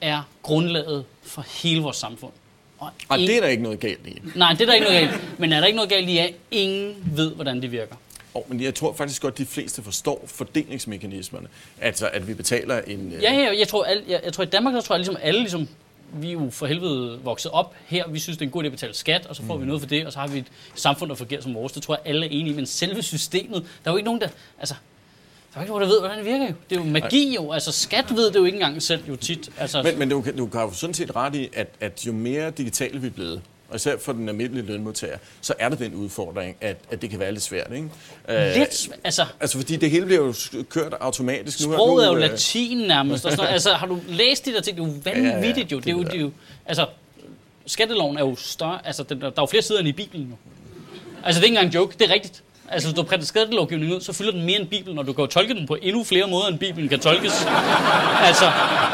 er 0.00 0.22
grundlaget 0.42 1.04
for 1.22 1.44
hele 1.62 1.80
vores 1.82 1.96
samfund? 1.96 2.32
Og 2.78 2.90
Og 3.08 3.16
ingen- 3.18 3.28
det 3.28 3.36
er 3.36 3.40
der 3.40 3.48
ikke 3.48 3.62
noget 3.62 3.80
galt 3.80 4.06
i. 4.06 4.22
Nej, 4.34 4.52
det 4.52 4.60
er 4.60 4.66
der 4.66 4.74
ikke 4.74 4.86
noget 4.86 5.00
galt. 5.10 5.38
Men 5.40 5.52
er 5.52 5.60
der 5.60 5.66
ikke 5.66 5.76
noget 5.76 5.90
galt 5.90 6.08
i, 6.08 6.18
at 6.18 6.34
ingen 6.50 6.94
ved, 7.16 7.30
hvordan 7.34 7.62
det 7.62 7.72
virker? 7.72 7.94
Oh, 8.34 8.42
men 8.48 8.60
jeg 8.62 8.74
tror 8.74 8.94
faktisk 8.94 9.22
godt, 9.22 9.34
at 9.34 9.38
de 9.38 9.46
fleste 9.46 9.82
forstår 9.82 10.24
fordelingsmekanismerne. 10.26 11.48
Altså, 11.80 12.08
at 12.12 12.28
vi 12.28 12.34
betaler 12.34 12.80
en... 12.80 13.12
øh, 13.16 13.22
Ja, 13.22 13.32
ja, 13.34 13.58
jeg 13.58 13.68
tror, 13.68 13.84
al, 13.84 14.02
jeg, 14.08 14.20
jeg 14.24 14.32
tror 14.32 14.44
i 14.44 14.46
Danmark, 14.46 14.74
der 14.74 14.80
tror 14.80 14.94
jeg 14.94 14.98
ligesom 14.98 15.16
alle, 15.22 15.40
ligesom, 15.40 15.68
vi 16.12 16.28
er 16.28 16.32
jo 16.32 16.50
for 16.50 16.66
helvede 16.66 17.18
vokset 17.24 17.50
op 17.50 17.74
her, 17.86 18.08
vi 18.08 18.18
synes, 18.18 18.38
det 18.38 18.44
er 18.44 18.48
en 18.48 18.52
god 18.52 18.62
idé 18.62 18.66
at 18.66 18.72
betale 18.72 18.94
skat, 18.94 19.26
og 19.26 19.36
så 19.36 19.42
får 19.42 19.54
mm. 19.54 19.60
vi 19.60 19.66
noget 19.66 19.82
for 19.82 19.88
det, 19.88 20.06
og 20.06 20.12
så 20.12 20.18
har 20.18 20.28
vi 20.28 20.38
et 20.38 20.46
samfund, 20.74 21.08
der 21.08 21.14
fungerer 21.14 21.40
som 21.40 21.54
vores. 21.54 21.72
Det 21.72 21.82
tror 21.82 21.94
jeg, 21.94 22.02
alle 22.04 22.26
er 22.26 22.30
enige 22.30 22.52
i, 22.52 22.56
men 22.56 22.66
selve 22.66 23.02
systemet, 23.02 23.62
der 23.84 23.90
er 23.90 23.94
jo 23.94 23.96
ikke 23.96 24.04
nogen, 24.04 24.20
der, 24.20 24.28
altså, 24.58 24.74
der 25.54 25.58
er 25.58 25.62
ikke 25.62 25.70
nogen, 25.70 25.82
der 25.82 25.88
ved, 25.88 26.00
hvordan 26.00 26.18
det 26.18 26.26
virker 26.26 26.46
jo. 26.46 26.54
Det 26.70 26.78
er 26.78 26.80
jo 26.80 26.90
magi 26.90 27.34
jo, 27.34 27.52
altså 27.52 27.72
skat 27.72 28.16
ved 28.16 28.26
det 28.26 28.36
jo 28.36 28.44
ikke 28.44 28.56
engang 28.56 28.82
selv 28.82 29.02
jo 29.08 29.16
tit. 29.16 29.50
Altså, 29.58 29.82
Men, 29.82 29.98
men 29.98 30.08
du, 30.08 30.24
du 30.38 30.46
kan 30.46 30.60
jo 30.60 30.72
sådan 30.72 30.94
set 30.94 31.16
ret 31.16 31.34
i, 31.34 31.48
at, 31.52 31.68
at 31.80 32.06
jo 32.06 32.12
mere 32.12 32.50
digitale 32.50 33.00
vi 33.00 33.06
er 33.06 33.10
blevet, 33.10 33.42
og 33.70 33.76
især 33.76 33.96
for 33.98 34.12
den 34.12 34.28
almindelige 34.28 34.66
lønmodtager, 34.66 35.16
så 35.40 35.54
er 35.58 35.68
der 35.68 35.76
den 35.76 35.94
udfordring, 35.94 36.56
at, 36.60 36.76
at 36.90 37.02
det 37.02 37.10
kan 37.10 37.18
være 37.18 37.32
lidt 37.32 37.42
svært, 37.42 37.72
ikke? 37.74 37.88
Øh, 38.28 38.54
lidt, 38.54 38.88
altså, 39.04 39.24
Altså, 39.40 39.58
fordi 39.58 39.76
det 39.76 39.90
hele 39.90 40.06
bliver 40.06 40.20
jo 40.20 40.34
kørt 40.68 40.94
automatisk. 41.00 41.66
Nu, 41.66 41.72
Sproget 41.72 42.04
er 42.04 42.08
jo 42.08 42.14
øh, 42.14 42.20
latin 42.20 42.78
nærmest. 42.78 43.24
Og 43.24 43.32
sådan 43.32 43.36
noget. 43.42 43.52
altså, 43.52 43.72
har 43.72 43.86
du 43.86 44.00
læst 44.08 44.46
de 44.46 44.52
der 44.52 44.60
ting? 44.60 44.76
Det 44.76 44.84
er 44.84 44.88
jo 44.88 44.94
vanvittigt 45.04 45.72
jo. 45.72 45.76
det 45.76 45.84
Det 45.84 45.90
er 45.92 45.96
jo, 45.96 46.02
det 46.02 46.14
er 46.14 46.20
jo 46.20 46.30
altså, 46.66 46.86
skatteloven 47.66 48.18
er 48.18 48.20
jo 48.20 48.36
større. 48.36 48.86
Altså, 48.86 49.02
den, 49.02 49.20
der 49.20 49.26
er 49.26 49.32
jo 49.38 49.46
flere 49.46 49.62
sider 49.62 49.78
end 49.80 49.88
i 49.88 49.92
Bibelen 49.92 50.26
nu. 50.26 50.36
Altså, 51.24 51.40
det 51.40 51.44
er 51.44 51.48
ikke 51.48 51.56
engang 51.58 51.66
en 51.66 51.74
joke. 51.74 51.96
Det 51.98 52.10
er 52.10 52.14
rigtigt. 52.14 52.42
Altså, 52.72 52.88
hvis 52.88 52.96
du 52.96 53.02
printer 53.02 53.26
skattelovgivning 53.26 53.94
ud, 53.94 54.00
så 54.00 54.12
fylder 54.12 54.32
den 54.32 54.44
mere 54.46 54.60
end 54.60 54.68
Bibelen, 54.68 54.98
og 54.98 55.06
du 55.06 55.12
kan 55.12 55.22
jo 55.22 55.26
tolke 55.26 55.54
den 55.54 55.66
på 55.66 55.76
endnu 55.82 56.04
flere 56.04 56.26
måder, 56.28 56.46
end 56.48 56.58
Bibelen 56.58 56.88
kan 56.88 57.00
tolkes. 57.00 57.46
Altså, 58.24 58.44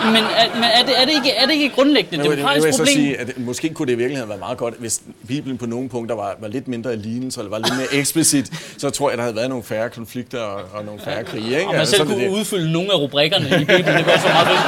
men, 0.05 0.17
er, 0.17 0.55
men 0.55 0.65
er, 0.65 0.83
det, 0.87 1.01
er, 1.01 1.05
det 1.05 1.13
ikke, 1.15 1.31
er 1.31 1.47
det 1.47 1.53
ikke 1.55 1.69
grundlæggende 1.75 2.17
Men 2.19 2.25
jeg 2.25 2.31
vil- 2.31 2.37
jeg 2.39 2.39
demokratisk 2.39 2.65
vil 2.67 2.73
så 2.75 2.79
problem? 2.79 2.95
sige, 2.97 3.17
at 3.21 3.39
måske 3.39 3.69
kunne 3.75 3.87
det 3.87 3.93
i 3.93 3.97
virkeligheden 3.97 4.29
være 4.31 4.39
meget 4.39 4.59
godt, 4.59 4.75
hvis 4.79 5.01
Bibelen 5.29 5.59
på 5.59 5.67
nogle 5.67 5.89
punkter 5.89 6.15
var, 6.17 6.37
var 6.41 6.49
lidt 6.49 6.69
mindre 6.69 6.95
i 6.95 6.97
lignelse, 6.97 7.41
eller 7.41 7.51
var 7.51 7.59
lidt 7.59 7.77
mere 7.77 7.95
eksplicit, 8.01 8.53
så 8.79 8.91
tror 8.91 9.11
jeg, 9.11 9.19
der 9.19 9.25
havde 9.25 9.37
været 9.37 9.49
nogle 9.49 9.65
færre 9.65 9.89
konflikter 9.91 10.41
og, 10.41 10.61
og 10.73 10.85
nogle 10.85 11.01
færre 11.05 11.25
krige. 11.25 11.47
Ikke? 11.51 11.61
Og 11.67 11.73
man 11.73 11.81
Altså, 11.81 11.97
selv 11.97 12.09
kunne 12.09 12.25
det. 12.25 12.29
udfylde 12.31 12.73
nogle 12.73 12.93
af 12.93 12.97
rubrikkerne 12.99 13.47
i 13.47 13.65
Bibelen, 13.65 13.97
det 13.97 14.05
går 14.05 14.13
også 14.13 14.27
meget. 14.29 14.49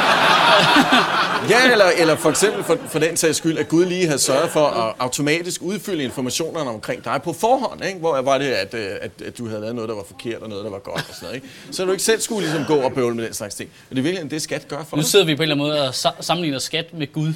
Ja, 1.51 1.71
eller, 1.73 1.85
eller 1.99 2.17
for 2.17 2.31
eksempel 2.31 2.65
for, 2.65 2.77
for 2.89 2.99
den 2.99 3.17
sags 3.17 3.37
skyld, 3.37 3.59
at 3.59 3.69
Gud 3.69 3.85
lige 3.85 4.07
havde 4.07 4.19
sørget 4.19 4.51
for 4.51 4.61
at 4.67 4.95
automatisk 4.99 5.63
udfylde 5.63 6.05
informationerne 6.05 6.71
omkring 6.71 7.05
dig 7.05 7.21
på 7.25 7.33
forhånd. 7.33 7.85
Ikke? 7.85 7.99
Hvor 7.99 8.21
var 8.23 8.39
det, 8.39 8.45
at, 8.47 8.75
øh, 8.75 8.87
at, 9.01 9.11
at 9.27 9.39
du 9.39 9.49
havde 9.49 9.61
lavet 9.61 9.75
noget, 9.75 9.89
der 9.89 9.95
var 9.95 10.05
forkert, 10.09 10.43
og 10.43 10.49
noget, 10.49 10.65
der 10.65 10.71
var 10.71 10.79
godt 10.79 10.97
og 11.09 11.15
sådan 11.15 11.19
noget. 11.23 11.35
Ikke? 11.35 11.47
Så 11.71 11.85
du 11.85 11.91
ikke 11.91 12.03
selv 12.03 12.21
skulle 12.21 12.47
ligesom 12.49 12.65
gå 12.67 12.77
og 12.77 12.93
bøvle 12.93 13.15
med 13.17 13.25
den 13.25 13.35
slags 13.35 13.55
ting. 13.55 13.71
Og 13.91 13.97
det 13.97 13.99
er 13.99 14.03
virkelig 14.03 14.31
det, 14.31 14.43
skat 14.43 14.69
gør 14.69 14.85
for 14.89 14.97
Nu 14.97 15.03
dig. 15.03 15.11
sidder 15.11 15.25
vi 15.25 15.35
på 15.37 15.43
en 15.43 15.51
eller 15.51 15.65
anden 15.65 15.69
måde 15.69 15.89
og 15.89 15.95
sa- 15.95 16.23
sammenligner 16.23 16.59
skat 16.59 16.95
med 16.95 17.13
Gud. 17.13 17.29
Øh, 17.29 17.35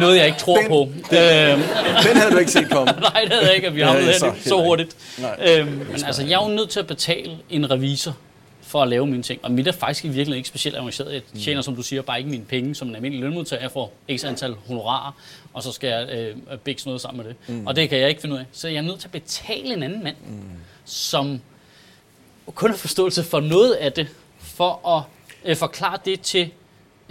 noget, 0.00 0.16
jeg 0.16 0.26
ikke 0.26 0.38
tror 0.38 0.56
Den- 0.56 0.68
på. 0.68 0.88
Øh, 1.12 1.18
Den 1.18 2.16
havde 2.16 2.30
du 2.32 2.38
ikke 2.38 2.52
set 2.52 2.70
komme. 2.70 2.92
Nej, 3.14 3.20
det 3.22 3.32
havde 3.32 3.46
jeg 3.46 3.54
ikke, 3.54 3.66
at 3.66 3.74
vi 3.74 3.80
jeg 3.80 4.04
hen 4.04 4.14
så 4.14 4.32
så, 4.44 4.56
hurtigt. 4.62 4.96
Øhm, 5.48 5.66
men 5.68 6.04
altså, 6.06 6.22
jeg 6.22 6.42
er 6.42 6.48
jo 6.48 6.54
nødt 6.54 6.70
til 6.70 6.80
at 6.80 6.86
betale 6.86 7.30
en 7.50 7.70
revisor 7.70 8.16
for 8.74 8.82
at 8.82 8.88
lave 8.88 9.06
mine 9.06 9.22
ting. 9.22 9.40
Og 9.44 9.50
mit 9.50 9.68
er 9.68 9.72
faktisk 9.72 10.04
i 10.04 10.08
virkeligheden 10.08 10.36
ikke 10.36 10.48
specielt 10.48 10.76
avanceret. 10.76 11.12
Jeg 11.12 11.22
tjener, 11.40 11.62
som 11.62 11.76
du 11.76 11.82
siger, 11.82 12.02
bare 12.02 12.18
ikke 12.18 12.30
mine 12.30 12.44
penge 12.44 12.74
som 12.74 12.88
en 12.88 12.94
almindelig 12.94 13.24
lønmodtager. 13.24 13.62
Jeg 13.62 13.70
får 13.70 13.92
x 14.16 14.24
antal 14.24 14.54
honorarer, 14.66 15.12
og 15.52 15.62
så 15.62 15.72
skal 15.72 15.88
jeg 15.88 16.08
øh, 16.10 16.58
bikse 16.58 16.86
noget 16.86 17.00
sammen 17.00 17.26
med 17.26 17.34
det. 17.34 17.56
Mm. 17.56 17.66
Og 17.66 17.76
det 17.76 17.88
kan 17.88 17.98
jeg 17.98 18.08
ikke 18.08 18.20
finde 18.20 18.34
ud 18.34 18.40
af. 18.40 18.44
Så 18.52 18.68
jeg 18.68 18.76
er 18.76 18.82
nødt 18.82 19.00
til 19.00 19.08
at 19.08 19.12
betale 19.12 19.74
en 19.74 19.82
anden 19.82 20.04
mand, 20.04 20.16
mm. 20.26 20.40
som 20.84 21.40
kun 22.54 22.70
har 22.70 22.76
forståelse 22.76 23.22
for 23.22 23.40
noget 23.40 23.72
af 23.72 23.92
det, 23.92 24.08
for 24.38 24.96
at 24.96 25.02
øh, 25.44 25.56
forklare 25.56 25.98
det 26.04 26.20
til 26.20 26.50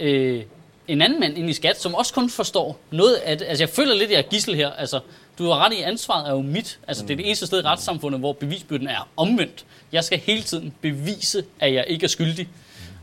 øh, 0.00 0.42
en 0.88 1.02
anden 1.02 1.20
mand 1.20 1.38
ind 1.38 1.50
i 1.50 1.52
skat, 1.52 1.80
som 1.80 1.94
også 1.94 2.14
kun 2.14 2.30
forstår 2.30 2.78
noget 2.90 3.14
af 3.14 3.38
det. 3.38 3.46
Altså 3.48 3.62
jeg 3.64 3.68
føler 3.68 3.94
lidt, 3.94 4.10
at 4.10 4.10
jeg 4.10 4.18
er 4.18 4.28
gissel 4.28 4.54
her. 4.54 4.70
Altså, 4.70 5.00
du 5.38 5.44
har 5.44 5.66
ret 5.66 5.72
i, 5.72 5.80
ansvaret 5.80 6.28
er 6.28 6.32
jo 6.32 6.42
mit. 6.42 6.78
Altså 6.88 7.02
det 7.02 7.10
er 7.10 7.16
det 7.16 7.26
eneste 7.26 7.46
sted 7.46 7.58
i 7.58 7.66
retssamfundet, 7.66 8.20
hvor 8.20 8.32
bevisbyrden 8.32 8.88
er 8.88 9.08
omvendt. 9.16 9.64
Jeg 9.92 10.04
skal 10.04 10.18
hele 10.18 10.42
tiden 10.42 10.74
bevise, 10.80 11.44
at 11.60 11.74
jeg 11.74 11.84
ikke 11.88 12.04
er 12.04 12.08
skyldig. 12.08 12.48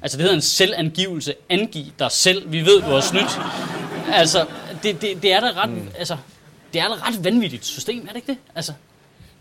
Altså 0.02 0.18
det 0.18 0.24
hedder 0.24 0.36
en 0.36 0.42
selvangivelse. 0.42 1.36
Angiv 1.50 1.86
dig 2.00 2.12
selv. 2.12 2.52
Vi 2.52 2.62
ved, 2.62 2.82
du 2.82 2.88
har 2.88 3.02
snydt. 3.02 3.40
Altså, 4.14 4.46
det, 4.84 5.02
det, 5.02 5.22
det 5.24 5.34
er 5.34 5.40
da 5.40 5.48
ret, 5.64 5.70
mm. 5.70 5.88
altså, 5.98 6.18
det 6.74 6.82
er 6.82 6.88
da 6.88 6.94
ret 6.94 7.24
vanvittigt 7.24 7.66
system, 7.66 8.02
er 8.02 8.08
det 8.08 8.16
ikke 8.16 8.28
det? 8.28 8.38
Altså, 8.56 8.74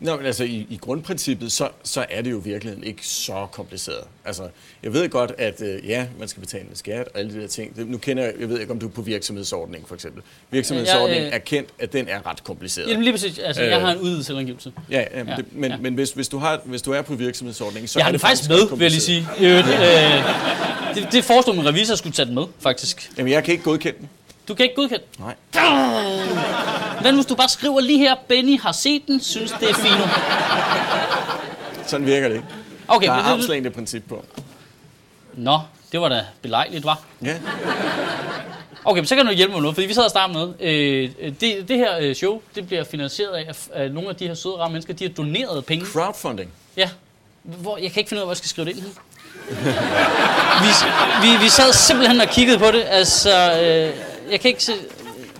Nå, 0.00 0.16
men 0.16 0.26
altså 0.26 0.44
i, 0.44 0.66
i 0.70 0.76
grundprincippet, 0.76 1.52
så, 1.52 1.68
så 1.82 2.04
er 2.10 2.22
det 2.22 2.30
jo 2.30 2.36
virkelig 2.36 2.86
ikke 2.86 3.06
så 3.06 3.46
kompliceret. 3.52 4.04
Altså, 4.24 4.48
jeg 4.82 4.92
ved 4.92 5.08
godt, 5.08 5.32
at 5.38 5.62
øh, 5.62 5.88
ja, 5.88 6.06
man 6.18 6.28
skal 6.28 6.40
betale 6.40 6.64
en 6.70 6.76
skat 6.76 7.08
og 7.14 7.20
alle 7.20 7.34
de 7.34 7.40
der 7.40 7.46
ting. 7.46 7.76
Det, 7.76 7.88
nu 7.88 7.98
kender 7.98 8.24
jeg, 8.24 8.32
jeg 8.40 8.48
ved 8.48 8.60
ikke, 8.60 8.72
om 8.72 8.78
du 8.78 8.86
er 8.86 8.90
på 8.90 9.02
virksomhedsordning 9.02 9.88
for 9.88 9.94
eksempel. 9.94 10.22
Virksomhedsordning 10.50 11.24
øh, 11.24 11.32
er 11.32 11.38
kendt, 11.38 11.68
at 11.78 11.92
den 11.92 12.08
er 12.08 12.26
ret 12.26 12.44
kompliceret. 12.44 12.88
Jamen 12.88 13.04
lige 13.04 13.12
præcis, 13.12 13.38
altså, 13.38 13.62
jeg 13.62 13.80
har 13.80 13.92
en 13.92 13.98
udvidet 13.98 14.26
selvangivelse. 14.26 14.72
Ja, 14.90 15.04
ja, 15.14 15.24
ja, 15.24 15.36
det, 15.36 15.44
men, 15.52 15.70
ja. 15.70 15.76
men 15.76 15.94
hvis, 15.94 16.10
hvis, 16.10 16.28
du 16.28 16.38
har, 16.38 16.60
hvis 16.64 16.82
du 16.82 16.92
er 16.92 17.02
på 17.02 17.14
virksomhedsordning, 17.14 17.88
så 17.88 17.98
jeg 17.98 18.08
er 18.08 18.12
det 18.12 18.20
den 18.20 18.28
faktisk 18.28 18.48
med, 18.48 18.68
vil 18.70 18.80
jeg 18.80 18.90
lige 18.90 19.00
sige. 19.00 19.26
Øh, 19.40 19.58
øh, 19.58 20.94
det, 20.94 21.12
det 21.12 21.24
foreslog 21.24 21.56
min 21.56 21.66
revisor 21.66 21.94
skulle 21.94 22.12
tage 22.12 22.26
den 22.26 22.34
med, 22.34 22.44
faktisk. 22.60 23.10
Jamen, 23.18 23.32
jeg 23.32 23.44
kan 23.44 23.52
ikke 23.52 23.64
godkende 23.64 23.98
den. 23.98 24.08
Du 24.48 24.54
kan 24.54 24.64
ikke 24.64 24.76
godkende 24.76 25.02
Nej. 25.18 25.34
Hvad 27.00 27.12
hvis 27.12 27.26
du 27.26 27.34
bare 27.34 27.48
skriver 27.48 27.80
lige 27.80 27.98
her, 27.98 28.14
Benny 28.28 28.60
har 28.60 28.72
set 28.72 29.02
den, 29.06 29.20
synes 29.20 29.54
det 29.60 29.70
er 29.70 29.74
fint. 29.74 30.00
Sådan 31.88 32.06
virker 32.06 32.28
det 32.28 32.34
ikke. 32.34 32.48
Okay, 32.88 33.06
Der 33.06 33.12
er 33.12 33.16
men 33.16 33.24
det, 33.24 33.30
armslængde 33.30 33.70
princip 33.70 34.02
på. 34.08 34.24
Nå, 35.34 35.60
det 35.92 36.00
var 36.00 36.08
da 36.08 36.24
belejligt, 36.42 36.84
var. 36.84 37.00
Ja. 37.24 37.36
Okay, 38.84 38.98
men 39.00 39.06
så 39.06 39.16
kan 39.16 39.26
du 39.26 39.32
hjælpe 39.32 39.50
mig 39.50 39.58
med 39.58 39.62
noget, 39.62 39.74
fordi 39.74 39.86
vi 39.86 39.94
sad 39.94 40.04
og 40.04 40.10
startede 40.10 40.38
med. 40.38 40.54
Øh, 40.60 41.10
det, 41.40 41.68
det 41.68 41.76
her 41.76 41.98
øh, 42.00 42.14
show, 42.14 42.40
det 42.54 42.66
bliver 42.66 42.84
finansieret 42.84 43.32
af, 43.32 43.50
at 43.72 43.92
nogle 43.92 44.08
af 44.08 44.16
de 44.16 44.26
her 44.26 44.34
søde 44.34 44.54
rare 44.54 44.70
mennesker, 44.70 44.94
de 44.94 45.04
har 45.04 45.12
doneret 45.12 45.64
penge. 45.64 45.86
Crowdfunding. 45.86 46.50
Ja. 46.76 46.88
Hvor, 47.42 47.76
jeg 47.76 47.92
kan 47.92 48.00
ikke 48.00 48.08
finde 48.08 48.18
ud 48.18 48.22
af, 48.22 48.26
hvor 48.26 48.32
jeg 48.32 48.36
skal 48.36 48.48
skrive 48.48 48.64
det 48.68 48.76
ind 48.76 48.84
vi, 50.62 50.70
vi, 51.22 51.44
vi 51.44 51.48
sad 51.48 51.72
simpelthen 51.72 52.20
og 52.20 52.28
kiggede 52.28 52.58
på 52.58 52.70
det. 52.70 52.84
Altså, 52.88 53.52
øh, 53.52 53.94
jeg 54.32 54.40
kan 54.40 54.48
ikke 54.48 54.64
se... 54.64 54.72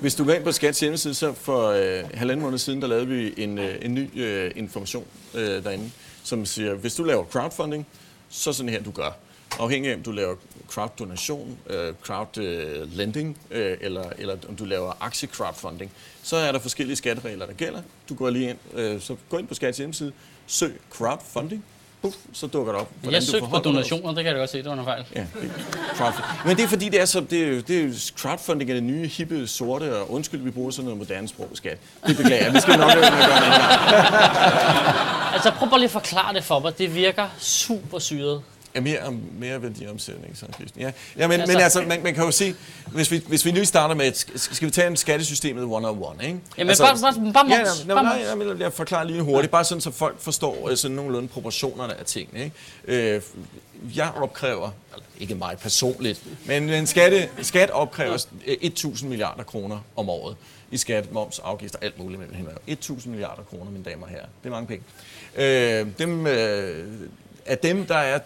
Hvis 0.00 0.14
du 0.14 0.25
går 0.25 0.33
ind 0.33 0.45
på 0.45 0.52
Skats 0.52 0.80
hjemmeside, 0.80 1.14
så 1.14 1.33
for 1.33 1.69
øh, 1.69 2.11
halvanden 2.14 2.45
måned 2.45 2.59
siden, 2.59 2.83
der 2.83 2.88
lavede 2.88 3.07
vi 3.07 3.35
en, 3.37 3.59
øh, 3.59 3.78
en 3.83 3.95
ny 3.95 4.23
øh, 4.23 4.50
information 4.57 5.07
øh, 5.35 5.64
derinde, 5.64 5.90
som 6.25 6.47
siger, 6.47 6.75
hvis 6.75 6.95
du 6.95 7.04
laver 7.04 7.25
crowdfunding, 7.25 7.87
så 8.28 8.52
sådan 8.52 8.71
her, 8.71 8.83
du 8.83 8.90
gør. 8.90 9.11
Afhængig 9.59 9.90
af, 9.90 9.95
om 9.97 10.02
du 10.02 10.12
laver 10.12 10.37
crowd-donation, 10.69 11.59
øh, 11.71 11.95
crowd-lending, 12.02 13.38
øh, 13.50 13.71
øh, 13.71 13.78
eller, 13.80 14.04
eller 14.19 14.37
om 14.49 14.57
du 14.57 14.64
laver 14.64 14.92
aktie-crowdfunding, 15.00 15.92
så 16.23 16.37
er 16.37 16.52
der 16.52 16.59
forskellige 16.59 16.97
skatteregler, 16.97 17.47
der 17.47 17.52
gælder. 17.52 17.83
Du 18.09 18.14
går 18.14 18.30
lige 18.30 18.50
ind, 18.50 18.59
øh, 18.75 19.00
så 19.00 19.16
gå 19.30 19.38
ind 19.38 19.49
på 19.49 19.54
Skats 19.54 19.78
hjemmeside, 19.78 20.12
søg 20.47 20.78
crowdfunding, 20.90 21.64
Puff, 22.02 22.16
så 22.33 22.47
dukker 22.47 22.73
det 22.73 22.80
op. 22.80 22.88
hvordan 23.00 23.14
Jeg 23.14 23.23
søgte 23.23 23.49
på 23.49 23.59
donationer, 23.59 24.07
det 24.14 24.25
kan 24.25 24.26
jeg 24.26 24.35
godt 24.35 24.50
se, 24.50 24.59
det 24.59 24.66
var 24.66 24.73
en 24.73 24.85
fejl. 24.85 25.04
Ja, 25.16 25.21
det. 25.21 26.14
Men 26.47 26.57
det 26.57 26.64
er 26.64 26.69
fordi, 26.69 26.88
det 26.88 27.00
er, 27.00 27.04
så, 27.04 27.21
det 27.21 27.42
er, 27.42 27.47
jo- 27.49 27.61
det 27.61 27.85
er 27.85 28.11
crowdfunding 28.19 28.71
er 28.71 28.75
det 28.75 28.83
nye, 28.83 29.07
hippe, 29.07 29.47
sorte, 29.47 29.97
og 29.97 30.12
undskyld, 30.12 30.40
vi 30.42 30.50
bruger 30.50 30.71
sådan 30.71 30.85
noget 30.85 30.99
moderne 30.99 31.28
sprog, 31.28 31.49
skat. 31.54 31.78
Det 32.07 32.16
beklager 32.16 32.45
jeg. 32.45 32.54
Vi 32.54 32.61
skal 32.61 32.78
nok 32.78 32.92
gøre 32.92 33.02
det. 33.02 33.12
Altså, 35.35 35.50
prøv 35.59 35.69
bare 35.71 35.78
lige 35.78 35.85
at 35.87 35.90
forklare 35.92 36.35
det 36.35 36.45
for 36.45 36.59
mig. 36.59 36.78
Det 36.78 36.95
virker 36.95 37.28
super 37.38 37.99
syret. 37.99 38.42
Ja, 38.74 38.80
mere, 38.80 39.12
mere 39.38 39.62
værdiomsætning, 39.62 40.36
så 40.36 40.46
Christian. 40.54 40.82
Ja, 40.86 40.92
ja 41.22 41.28
men, 41.28 41.40
Altså- 41.40 41.52
men 41.54 41.62
altså, 41.62 41.82
man, 41.82 42.02
man 42.02 42.14
kan 42.14 42.24
jo 42.24 42.30
sige, 42.30 42.54
hvis 42.86 43.10
vi, 43.10 43.22
hvis 43.28 43.44
vi 43.44 43.50
lige 43.50 43.66
starter 43.66 43.94
med, 43.94 44.12
skal 44.36 44.66
vi 44.66 44.70
tage 44.72 44.86
en 44.86 44.96
skattesystemet 44.96 45.64
one-on-one, 45.64 46.26
ikke? 46.26 46.40
Jamen, 46.58 46.68
altså, 46.68 46.84
bare, 46.84 47.12
bare, 47.14 47.32
bare 47.32 47.44
moms. 47.44 47.80
Ja, 47.80 47.84
nej, 47.86 47.94
bare 47.94 48.04
nej, 48.04 48.34
nej, 48.36 48.46
nej, 48.46 48.62
jeg 48.62 48.72
forklarer 48.72 49.04
lige 49.04 49.22
hurtigt, 49.22 49.50
bare 49.50 49.64
sådan, 49.64 49.80
så 49.80 49.90
folk 49.90 50.20
forstår 50.20 50.68
øh, 50.70 50.76
sådan 50.76 50.94
nogenlunde 50.96 51.28
proportionerne 51.28 51.94
af 51.98 52.04
tingene. 52.04 52.44
Ikke? 52.44 53.14
Øh, 53.14 53.22
jeg 53.96 54.12
opkræver, 54.16 54.70
ikke 55.20 55.34
mig 55.34 55.56
personligt, 55.58 56.22
men 56.46 56.68
en 56.70 56.86
skatte, 56.86 57.28
skat 57.42 57.70
opkræver 57.70 58.26
øh, 58.46 58.56
1.000 58.62 59.06
milliarder 59.06 59.42
kroner 59.42 59.78
om 59.96 60.08
året 60.08 60.36
i 60.70 60.76
skat, 60.76 61.12
moms, 61.12 61.38
afgifter, 61.38 61.78
alt 61.82 61.98
muligt 61.98 62.18
mellem 62.20 62.36
hinanden. 62.36 62.96
1.000 62.98 63.08
milliarder 63.08 63.42
kroner, 63.42 63.70
mine 63.70 63.84
damer 63.84 64.02
og 64.06 64.10
herrer. 64.10 64.26
Det 64.42 64.46
er 64.46 64.50
mange 64.50 64.66
penge. 64.66 64.84
Øh, 65.36 65.86
dem, 65.98 66.26
øh, 66.26 66.88
af 67.47 67.59
dem, 67.59 67.87
der 67.87 67.97
er 67.97 68.18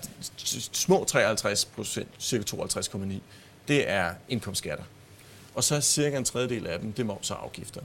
små 0.73 1.05
53 1.05 1.65
procent, 1.65 2.09
cirka 2.19 2.45
52,9, 2.57 3.15
det 3.69 3.91
er 3.91 4.11
indkomstskatter. 4.29 4.85
Og 5.55 5.65
så 5.65 5.77
er 5.77 5.81
cirka 5.81 6.17
en 6.17 6.25
tredjedel 6.25 6.67
af 6.67 6.79
dem, 6.81 6.93
det 6.93 7.03
er 7.03 7.07
moms 7.07 7.31
og 7.31 7.43
afgifter. 7.45 7.81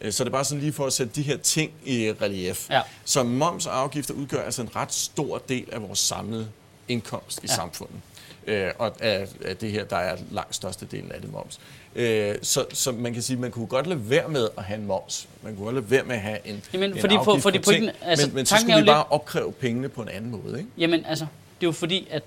Øh, 0.00 0.12
Så 0.12 0.24
det 0.24 0.28
er 0.30 0.32
bare 0.32 0.44
sådan 0.44 0.60
lige 0.60 0.72
for 0.72 0.86
at 0.86 0.92
sætte 0.92 1.12
de 1.14 1.22
her 1.22 1.36
ting 1.36 1.72
i 1.84 2.12
relief. 2.22 2.70
Ja. 2.70 2.82
Så 3.04 3.22
moms 3.22 3.66
og 3.66 3.78
afgifter 3.80 4.14
udgør 4.14 4.42
altså 4.42 4.62
en 4.62 4.76
ret 4.76 4.92
stor 4.92 5.38
del 5.38 5.68
af 5.72 5.82
vores 5.82 5.98
samlede 5.98 6.48
indkomst 6.88 7.38
i 7.38 7.46
Ja. 7.48 7.54
samfundet. 7.54 8.00
Øh, 8.46 8.70
og 8.78 8.92
af, 9.00 9.28
af 9.44 9.56
det 9.56 9.70
her, 9.72 9.84
der 9.84 9.96
er 9.96 10.16
langt 10.30 10.54
største 10.54 10.86
delen 10.86 11.12
af 11.12 11.20
det 11.20 11.32
moms. 11.32 11.60
Øh, 11.98 12.34
så, 12.42 12.64
så 12.72 12.92
man 12.92 13.12
kan 13.12 13.22
sige, 13.22 13.36
man 13.36 13.50
kunne 13.50 13.66
godt 13.66 13.86
lade 13.86 14.10
være 14.10 14.28
med 14.28 14.48
at 14.58 14.64
have 14.64 14.80
en 14.80 14.86
moms. 14.86 15.28
Man 15.42 15.54
kunne 15.56 15.64
godt 15.64 15.74
lade 15.74 15.90
være 15.90 16.02
med 16.04 16.14
at 16.14 16.20
have 16.20 16.38
en, 16.44 16.62
Jamen, 16.72 16.92
en 16.92 16.98
fordi 17.00 17.14
afgift 17.14 17.42
fordi 17.42 17.58
på 17.58 17.64
ting, 17.72 17.84
pointen- 17.84 18.08
altså, 18.08 18.26
men, 18.26 18.34
men 18.34 18.46
så 18.46 18.56
skulle 18.60 18.76
vi 18.80 18.86
bare 18.86 19.04
opkræve 19.10 19.52
pengene 19.52 19.88
på 19.88 20.02
en 20.02 20.08
anden 20.08 20.30
måde. 20.30 20.58
Ikke? 20.58 20.70
Jamen, 20.78 21.04
altså, 21.06 21.24
det 21.60 21.66
er 21.66 21.68
jo 21.68 21.72
fordi, 21.72 22.08
at 22.10 22.22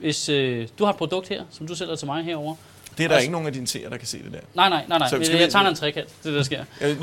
hvis 0.00 0.28
øh, 0.28 0.68
du 0.78 0.84
har 0.84 0.92
et 0.92 0.96
produkt 0.98 1.28
her, 1.28 1.42
som 1.50 1.66
du 1.66 1.74
sælger 1.74 1.96
til 1.96 2.06
mig 2.06 2.24
herover. 2.24 2.54
Det 2.98 3.04
er 3.04 3.08
der 3.08 3.14
Altså- 3.14 3.22
ikke 3.24 3.32
nogen 3.32 3.46
af 3.46 3.52
dine 3.52 3.66
seere, 3.66 3.90
der 3.90 3.96
kan 3.96 4.06
se 4.06 4.18
det 4.18 4.32
der. 4.32 4.38
Nej, 4.54 4.68
nej, 4.68 4.84
nej, 4.88 4.98
nej. 4.98 5.08
Så 5.08 5.16
skal 5.24 5.36
jeg 5.36 5.46
vi- 5.46 5.50
tager 5.52 5.66
en 5.68 5.74
trekant. 5.74 6.08
Det 6.22 6.26
er 6.26 6.30
det, 6.30 6.34
der 6.38 6.42
sker. 6.42 6.64
Ja, 6.80 6.88
det, 6.90 6.96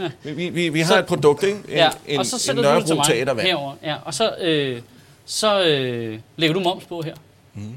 Øh, 0.00 0.10
det, 0.24 0.36
vi, 0.36 0.48
vi, 0.48 0.68
vi 0.68 0.80
har 0.80 0.88
Så- 0.88 0.98
et 0.98 1.06
produkt, 1.06 1.42
ikke? 1.42 1.56
En, 1.58 1.64
ja, 1.68 1.90
en, 2.06 2.18
og 2.18 2.26
så 2.26 2.36
en 2.36 2.40
sætter 2.40 2.62
du 2.62 2.78
det 2.80 2.86
til 2.86 2.96
Nørrebro 2.96 3.34
mig 3.34 3.44
herover. 3.44 3.74
Ja, 3.82 3.96
og 4.04 4.14
så, 4.14 4.36
øh, 4.40 4.80
så 5.26 5.64
øh, 5.64 6.18
lægger 6.36 6.54
du 6.54 6.60
moms 6.60 6.84
på 6.84 7.02
her. 7.02 7.14
Mhm. 7.54 7.74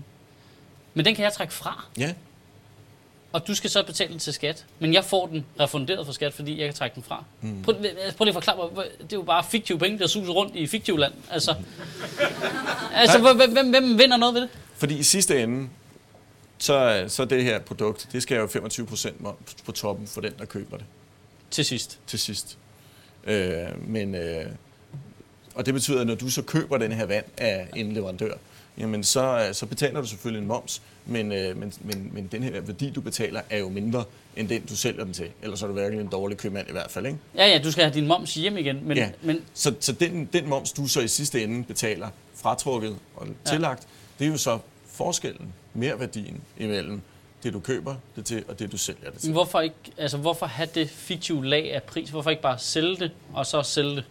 Men 0.93 1.05
den 1.05 1.15
kan 1.15 1.23
jeg 1.23 1.33
trække 1.33 1.53
fra, 1.53 1.85
Ja, 1.97 2.13
og 3.33 3.47
du 3.47 3.55
skal 3.55 3.69
så 3.69 3.83
betale 3.83 4.11
den 4.11 4.19
til 4.19 4.33
skat. 4.33 4.65
Men 4.79 4.93
jeg 4.93 5.05
får 5.05 5.27
den 5.27 5.45
refunderet 5.59 6.05
for 6.05 6.13
skat, 6.13 6.33
fordi 6.33 6.59
jeg 6.59 6.67
kan 6.67 6.75
trække 6.75 6.95
den 6.95 7.03
fra. 7.03 7.23
Mm. 7.41 7.61
Prøv, 7.63 7.75
altså, 7.75 8.17
prøv 8.17 8.25
lige 8.25 8.37
at 8.37 8.43
forklare 8.43 8.69
mig. 8.75 8.85
Det 9.01 9.13
er 9.13 9.17
jo 9.17 9.21
bare 9.21 9.43
fiktive 9.43 9.79
penge, 9.79 9.99
der 9.99 10.07
suser 10.07 10.33
rundt 10.33 10.55
i 10.55 10.67
fiktive 10.67 10.99
land. 10.99 11.13
Altså, 11.31 11.55
altså 12.93 13.17
Nej. 13.17 13.33
hvem, 13.33 13.69
hvem, 13.69 13.99
vinder 13.99 14.17
noget 14.17 14.33
ved 14.35 14.41
det? 14.41 14.49
fordi 14.75 14.97
i 14.97 15.03
sidste 15.03 15.43
ende, 15.43 15.69
så, 16.57 17.05
så 17.07 17.25
det 17.25 17.43
her 17.43 17.59
produkt, 17.59 18.09
det 18.11 18.23
skal 18.23 18.37
jo 18.37 18.47
25 18.47 18.85
procent 18.85 19.15
på 19.65 19.71
toppen 19.71 20.07
for 20.07 20.21
den, 20.21 20.33
der 20.39 20.45
køber 20.45 20.77
det 20.77 20.85
Til 21.51 21.65
sidst. 21.65 21.99
til 22.07 22.19
sidst. 22.19 22.57
Øh, 23.23 23.87
men, 23.87 24.15
øh, 24.15 24.45
og 25.55 25.65
det 25.65 25.73
betyder, 25.73 26.01
at 26.01 26.07
når 26.07 26.15
du 26.15 26.29
så 26.29 26.41
køber 26.41 26.77
den 26.77 26.91
her 26.91 27.05
vand 27.05 27.25
af 27.37 27.67
en 27.75 27.91
leverandør, 27.91 28.33
jamen 28.79 29.03
så, 29.03 29.45
øh, 29.47 29.53
så 29.55 29.65
betaler 29.65 30.01
du 30.01 30.07
selvfølgelig 30.07 30.41
en 30.41 30.47
moms, 30.47 30.81
men, 31.05 31.31
øh, 31.31 31.57
men, 31.57 31.73
men, 31.81 32.09
men 32.13 32.27
den 32.31 32.43
her 32.43 32.61
værdi, 32.61 32.89
du 32.89 33.01
betaler, 33.01 33.41
er 33.49 33.57
jo 33.57 33.69
mindre 33.69 34.03
end 34.35 34.49
den, 34.49 34.65
du 34.65 34.75
sælger 34.75 35.03
den 35.03 35.13
til. 35.13 35.27
Ellers 35.43 35.61
er 35.63 35.67
du 35.67 35.73
virkelig 35.73 36.01
en 36.01 36.07
dårlig 36.07 36.37
købmand 36.37 36.69
i 36.69 36.71
hvert 36.71 36.91
fald, 36.91 37.05
ikke? 37.05 37.17
Ja, 37.35 37.47
ja, 37.47 37.57
du 37.63 37.71
skal 37.71 37.83
have 37.83 37.93
din 37.93 38.07
moms 38.07 38.33
hjem 38.33 38.57
igen. 38.57 38.79
Men, 38.83 38.97
Ja. 38.97 39.09
men 39.21 39.41
Så, 39.53 39.73
så 39.79 39.91
den, 39.91 40.29
den 40.33 40.49
moms, 40.49 40.71
du 40.71 40.87
så 40.87 41.01
i 41.01 41.07
sidste 41.07 41.43
ende 41.43 41.63
betaler 41.63 42.07
fratrukket 42.35 42.97
og 43.15 43.27
Ja. 43.27 43.51
tillagt, 43.51 43.87
det 44.19 44.27
er 44.27 44.31
jo 44.31 44.37
så 44.37 44.59
forskellen, 44.87 45.53
merværdien 45.73 46.41
imellem 46.57 47.01
det, 47.43 47.53
du 47.53 47.59
køber 47.59 47.95
det 48.15 48.25
til, 48.25 48.43
og 48.47 48.59
det, 48.59 48.71
du 48.71 48.77
sælger 48.77 49.09
det 49.11 49.19
til. 49.21 49.31
hvorfor, 49.31 49.59
ikke, 49.61 49.75
altså, 49.97 50.17
hvorfor 50.17 50.45
have 50.45 50.69
det 50.75 50.89
fiktive 50.89 51.45
lag 51.45 51.73
af 51.73 51.83
pris? 51.83 52.09
Hvorfor 52.09 52.29
ikke 52.29 52.41
bare 52.41 52.59
sælge 52.59 52.95
det, 52.95 53.11
og 53.33 53.45
så 53.45 53.63
sælge 53.63 53.95
det? 53.95 54.03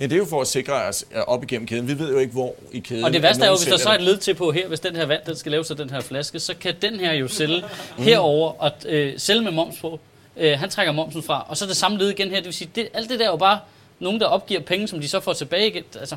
Ja, 0.00 0.04
det 0.04 0.12
er 0.12 0.16
jo 0.16 0.24
for 0.24 0.40
at 0.40 0.46
sikre 0.46 0.74
os 0.74 1.04
øh, 1.14 1.20
op 1.20 1.42
igennem 1.42 1.66
kæden. 1.66 1.88
Vi 1.88 1.98
ved 1.98 2.12
jo 2.12 2.18
ikke, 2.18 2.32
hvor 2.32 2.54
i 2.72 2.78
kæden... 2.78 3.04
Og 3.04 3.12
det 3.12 3.22
værste 3.22 3.44
er 3.44 3.48
jo, 3.48 3.56
hvis 3.56 3.66
der 3.66 3.76
så 3.76 3.88
er 3.88 3.94
et 3.94 4.02
led 4.02 4.16
til 4.16 4.34
på 4.34 4.52
her, 4.52 4.68
hvis 4.68 4.80
den 4.80 4.96
her 4.96 5.06
vand, 5.06 5.22
den 5.26 5.36
skal 5.36 5.52
laves 5.52 5.70
af 5.70 5.76
den 5.76 5.90
her 5.90 6.00
flaske, 6.00 6.40
så 6.40 6.54
kan 6.60 6.74
den 6.82 7.00
her 7.00 7.12
jo 7.12 7.28
sælge 7.28 7.64
herover 7.98 8.52
og 8.62 8.72
øh, 8.86 9.14
sælge 9.16 9.42
med 9.42 9.52
moms 9.52 9.78
på. 9.80 10.00
Øh, 10.36 10.58
han 10.58 10.70
trækker 10.70 10.92
momsen 10.92 11.22
fra, 11.22 11.46
og 11.48 11.56
så 11.56 11.64
er 11.64 11.66
det 11.66 11.76
samme 11.76 11.98
led 11.98 12.10
igen 12.10 12.28
her. 12.30 12.36
Det 12.36 12.44
vil 12.44 12.54
sige, 12.54 12.70
det, 12.74 12.88
alt 12.94 13.10
det 13.10 13.18
der 13.18 13.24
er 13.24 13.30
jo 13.30 13.36
bare 13.36 13.60
nogen, 13.98 14.20
der 14.20 14.26
opgiver 14.26 14.60
penge, 14.60 14.88
som 14.88 15.00
de 15.00 15.08
så 15.08 15.20
får 15.20 15.32
tilbage 15.32 15.66
igen. 15.66 15.84
Altså, 16.00 16.16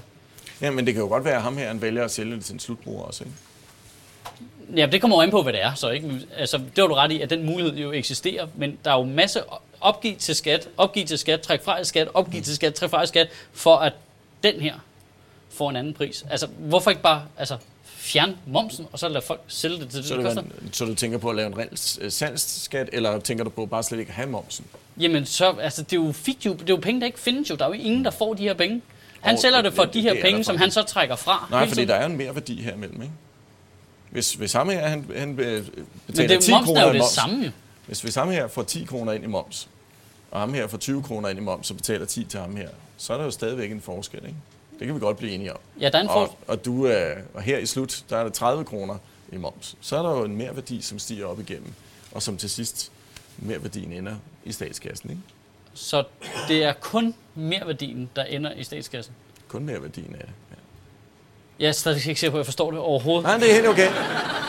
Ja, 0.62 0.72
men 0.72 0.86
det 0.86 0.94
kan 0.94 1.04
jo 1.04 1.10
godt 1.10 1.26
være, 1.26 1.36
at 1.36 1.42
ham 1.42 1.58
her 1.58 1.68
han 1.68 1.82
vælger 1.82 2.06
at 2.06 2.12
sælge 2.12 2.36
det 2.36 2.46
til 2.46 2.54
en 2.54 2.60
slutbruger 2.60 3.04
også, 3.04 3.24
ikke? 3.24 3.36
ja, 4.76 4.86
det 4.86 5.02
kommer 5.02 5.18
jo 5.18 5.22
an 5.22 5.32
på, 5.32 5.42
hvad 5.42 5.54
det 5.54 5.64
er. 5.64 5.74
Så, 5.74 5.90
ikke? 5.90 6.12
Altså, 6.38 6.58
det 6.58 6.82
var 6.82 6.88
du 6.88 6.94
ret 6.94 7.12
i, 7.12 7.22
at 7.22 7.30
den 7.30 7.46
mulighed 7.46 7.78
jo 7.78 7.92
eksisterer, 7.92 8.48
men 8.56 8.78
der 8.86 8.92
er 8.92 8.96
jo 8.98 9.04
masse 9.04 9.40
opgiv 9.82 10.16
til 10.18 10.36
skat, 10.36 10.70
opgiv 10.78 11.06
til 11.06 11.18
skat, 11.18 11.42
træk 11.42 11.64
fra 11.64 11.80
i 11.80 11.86
skat, 11.86 12.08
opgiv 12.14 12.42
til 12.42 12.56
skat, 12.56 12.74
træk 12.76 12.90
fra 12.90 13.04
i 13.04 13.08
skat, 13.08 13.28
for 13.54 13.76
at 13.76 13.94
den 14.44 14.62
her 14.62 14.74
får 15.50 15.70
en 15.70 15.76
anden 15.76 15.94
pris. 15.94 16.26
Altså, 16.30 16.48
hvorfor 16.60 16.90
ikke 16.90 17.02
bare 17.02 17.24
altså, 17.38 17.58
fjerne 17.86 18.38
momsen, 18.48 18.88
og 18.92 19.00
så 19.00 19.08
lade 19.10 19.26
folk 19.26 19.42
sælge 19.48 19.80
det 19.80 19.90
til 19.90 19.98
det, 20.00 20.06
Så, 20.08 20.14
det 20.18 20.24
det 20.26 20.36
koster. 20.36 20.42
var, 20.42 20.70
så 20.72 20.86
du 20.86 20.96
tænker 20.96 21.18
på 21.18 21.30
at 21.30 21.36
lave 21.36 21.48
en 21.48 21.58
reel 21.58 21.70
øh, 22.02 22.12
salgsskat, 22.12 22.90
eller 22.94 23.20
tænker 23.20 23.44
du 23.44 23.50
på 23.50 23.66
bare 23.66 23.84
slet 23.84 24.00
ikke 24.00 24.10
at 24.10 24.16
have 24.16 24.30
momsen? 24.30 24.66
Jamen, 25.00 25.26
så, 25.26 25.52
altså, 25.62 25.82
det 25.82 25.94
er 25.94 26.02
jo 26.04 26.12
fiktiv, 26.12 26.54
det 26.54 26.62
er 26.62 26.66
jo 26.70 26.76
penge, 26.82 27.02
der 27.02 27.06
ikke 27.08 27.20
findes 27.20 27.50
jo. 27.50 27.56
Der 27.56 27.64
er 27.66 27.70
jo 27.70 27.74
ingen, 27.74 28.06
der 28.06 28.12
får 28.12 28.34
de 28.34 28.44
her 28.44 28.54
penge. 28.54 28.82
Han 29.22 29.36
Og- 29.36 29.42
sælger 29.42 29.62
det 29.62 29.74
for 29.74 29.84
det- 29.86 29.94
de 29.94 30.02
her 30.02 30.10
det 30.14 30.20
er 30.20 30.26
penge, 30.26 30.44
som 30.44 30.58
han 30.58 30.72
så 30.72 30.84
trækker 30.84 31.16
fra. 31.16 31.48
Nej, 31.52 31.64
fordi 31.68 31.76
tiden. 31.76 31.88
der 31.90 31.96
er 31.96 32.06
en 32.06 32.18
mere 32.18 32.36
værdi 32.36 32.62
her 32.62 32.74
imellem, 32.74 33.02
ikke? 33.02 33.14
Hvis, 34.10 34.34
hvis 34.34 34.52
samme 34.52 34.74
her, 34.74 34.88
han, 34.88 35.06
han 35.18 35.40
øh, 35.40 35.64
Men 35.66 35.66
betaler 36.08 36.28
det, 36.28 36.44
10 36.44 36.52
momsen 36.52 36.66
kroner 36.66 36.82
er 36.82 36.86
jo 36.88 36.94
det 36.94 37.00
moms. 37.00 37.12
samme 37.12 37.46
jo. 37.46 37.52
Hvis 37.88 38.04
vi 38.04 38.12
samme 38.12 38.34
her 38.34 38.48
får 38.48 38.64
10 38.64 38.84
kroner 38.84 39.14
ind 39.14 39.24
i 39.24 39.28
moms, 39.28 39.70
og 40.32 40.40
ham 40.40 40.54
her 40.54 40.68
får 40.68 40.78
20 40.78 41.04
kroner 41.04 41.30
ind 41.30 41.40
i 41.40 41.42
moms, 41.42 41.72
og 41.72 41.78
betaler 41.78 42.06
10 42.06 42.24
til 42.24 42.40
ham 42.40 42.56
her, 42.56 42.70
så 42.98 43.14
er 43.14 43.18
der 43.18 43.26
jo 43.26 43.32
stadigvæk 43.32 43.72
en 43.72 43.82
forskel, 43.82 44.26
ikke? 44.26 44.36
Det 44.80 44.88
kan 44.88 44.96
vi 44.96 45.00
godt 45.00 45.18
blive 45.18 45.32
enige 45.32 45.54
om. 45.54 45.60
Ja, 45.80 45.90
der 45.90 45.98
er 45.98 46.02
en. 46.02 46.10
Og, 46.10 46.38
og, 46.48 46.66
du, 46.66 46.88
øh, 46.88 47.18
og 47.34 47.42
her 47.42 47.58
i 47.58 47.66
slut, 47.66 48.04
der 48.10 48.18
er 48.18 48.24
der 48.24 48.30
30 48.30 48.66
kroner 48.66 48.98
i 49.32 49.38
moms. 49.38 49.76
Så 49.82 49.98
er 49.98 50.02
der 50.02 50.10
jo 50.10 50.24
en 50.24 50.36
mere 50.36 50.56
værdi, 50.56 50.82
som 50.82 51.00
stiger 51.00 51.26
op 51.26 51.40
igennem, 51.40 51.74
og 52.12 52.24
som 52.24 52.38
til 52.38 52.50
sidst 52.50 52.92
mere 53.38 53.64
værdien 53.64 53.94
ender 53.94 54.16
i 54.46 54.52
statskassen, 54.52 55.10
ikke? 55.10 55.22
Så 55.74 56.04
det 56.48 56.64
er 56.64 56.74
kun 56.74 57.16
merværdien, 57.36 58.10
der 58.16 58.24
ender 58.24 58.54
i 58.54 58.64
statskassen. 58.64 59.14
Kun 59.48 59.66
mere 59.66 59.82
værdien 59.82 60.16
af 60.16 60.22
det. 60.22 60.34
Ja. 60.52 60.56
Jeg 61.60 61.68
er 61.68 61.72
stadig 61.72 62.08
ikke 62.08 62.20
sikker 62.20 62.32
på, 62.32 62.38
at 62.38 62.40
jeg 62.40 62.46
forstår 62.46 62.72
det 62.72 62.80
overhovedet. 62.80 63.24
Nej, 63.24 63.38
det 63.38 63.50
er 63.50 63.54
helt 63.54 63.68
okay. 63.68 63.90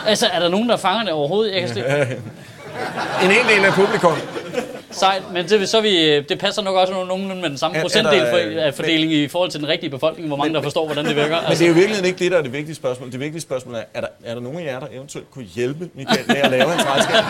Altså, 0.05 0.27
er 0.27 0.39
der 0.39 0.49
nogen, 0.49 0.69
der 0.69 0.77
fanger 0.77 1.03
det 1.03 1.13
overhovedet? 1.13 1.55
Jeg 1.55 1.69
kan. 2.07 2.21
En 3.23 3.31
hel 3.31 3.55
del 3.55 3.65
af 3.65 3.73
publikum. 3.73 4.13
Sejt, 4.91 5.23
men 5.33 5.49
det, 5.49 5.69
så 5.69 5.81
vi, 5.81 6.05
øh, 6.11 6.23
det 6.29 6.39
passer 6.39 6.61
nok 6.61 6.75
også 6.75 6.93
nogenlunde 6.93 7.41
med 7.41 7.49
den 7.49 7.57
samme 7.57 7.75
Er- 7.77 7.79
er 7.79 7.83
procentdel 7.83 8.19
der, 8.19 8.29
for, 8.31 8.37
øh, 8.37 8.65
af 8.67 8.73
fordeling 8.73 9.11
i 9.13 9.27
forhold 9.27 9.51
til 9.51 9.59
den 9.59 9.67
rigtige 9.69 9.89
befolkning, 9.89 10.27
hvor 10.27 10.37
mange 10.37 10.53
der 10.53 10.61
forstår, 10.61 10.85
hvordan 10.85 11.05
det 11.05 11.15
virker. 11.15 11.35
Men 11.35 11.45
Altså, 11.47 11.63
det 11.63 11.69
er 11.71 11.73
jo 11.73 11.73
virkelig 11.73 12.05
ikke 12.05 12.19
det, 12.19 12.31
der 12.31 12.37
er 12.37 12.41
det 12.41 12.53
vigtige 12.53 12.75
spørgsmål. 12.75 13.11
Det 13.11 13.19
vigtige 13.19 13.41
spørgsmål 13.41 13.75
er, 13.75 13.81
er 13.93 14.01
der, 14.01 14.07
er 14.25 14.33
der 14.33 14.41
nogen 14.41 14.59
af 14.59 14.63
jer, 14.65 14.79
der 14.79 14.87
eventuelt 14.93 15.31
kunne 15.31 15.45
hjælpe 15.45 15.89
Michael 15.95 16.23
med 16.27 16.35
at 16.35 16.51
lave 16.51 16.63
en 16.73 16.79
regnskab? 16.85 17.23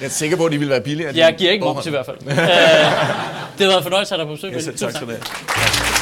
Jeg 0.00 0.06
er 0.06 0.10
sikker 0.10 0.36
på, 0.36 0.44
at 0.46 0.52
de 0.52 0.58
ville 0.58 0.72
være 0.72 0.80
billigere. 0.80 1.12
jeg 1.16 1.34
giver 1.38 1.52
ikke 1.52 1.64
moms 1.64 1.86
i 1.86 1.90
hvert 1.90 2.06
fald. 2.06 2.16
Øh, 2.26 2.36
det 2.36 2.36
har 2.38 3.66
været 3.66 3.76
en 3.76 3.82
fornøjelse 3.82 4.14
at 4.14 4.20
have 4.20 4.28
dig 4.30 4.38
på 4.40 4.48
besøg. 4.48 4.66
Ja, 4.80 4.86
tak 4.86 4.90
skal 4.94 5.06
du 5.06 5.12
have. 5.12 6.01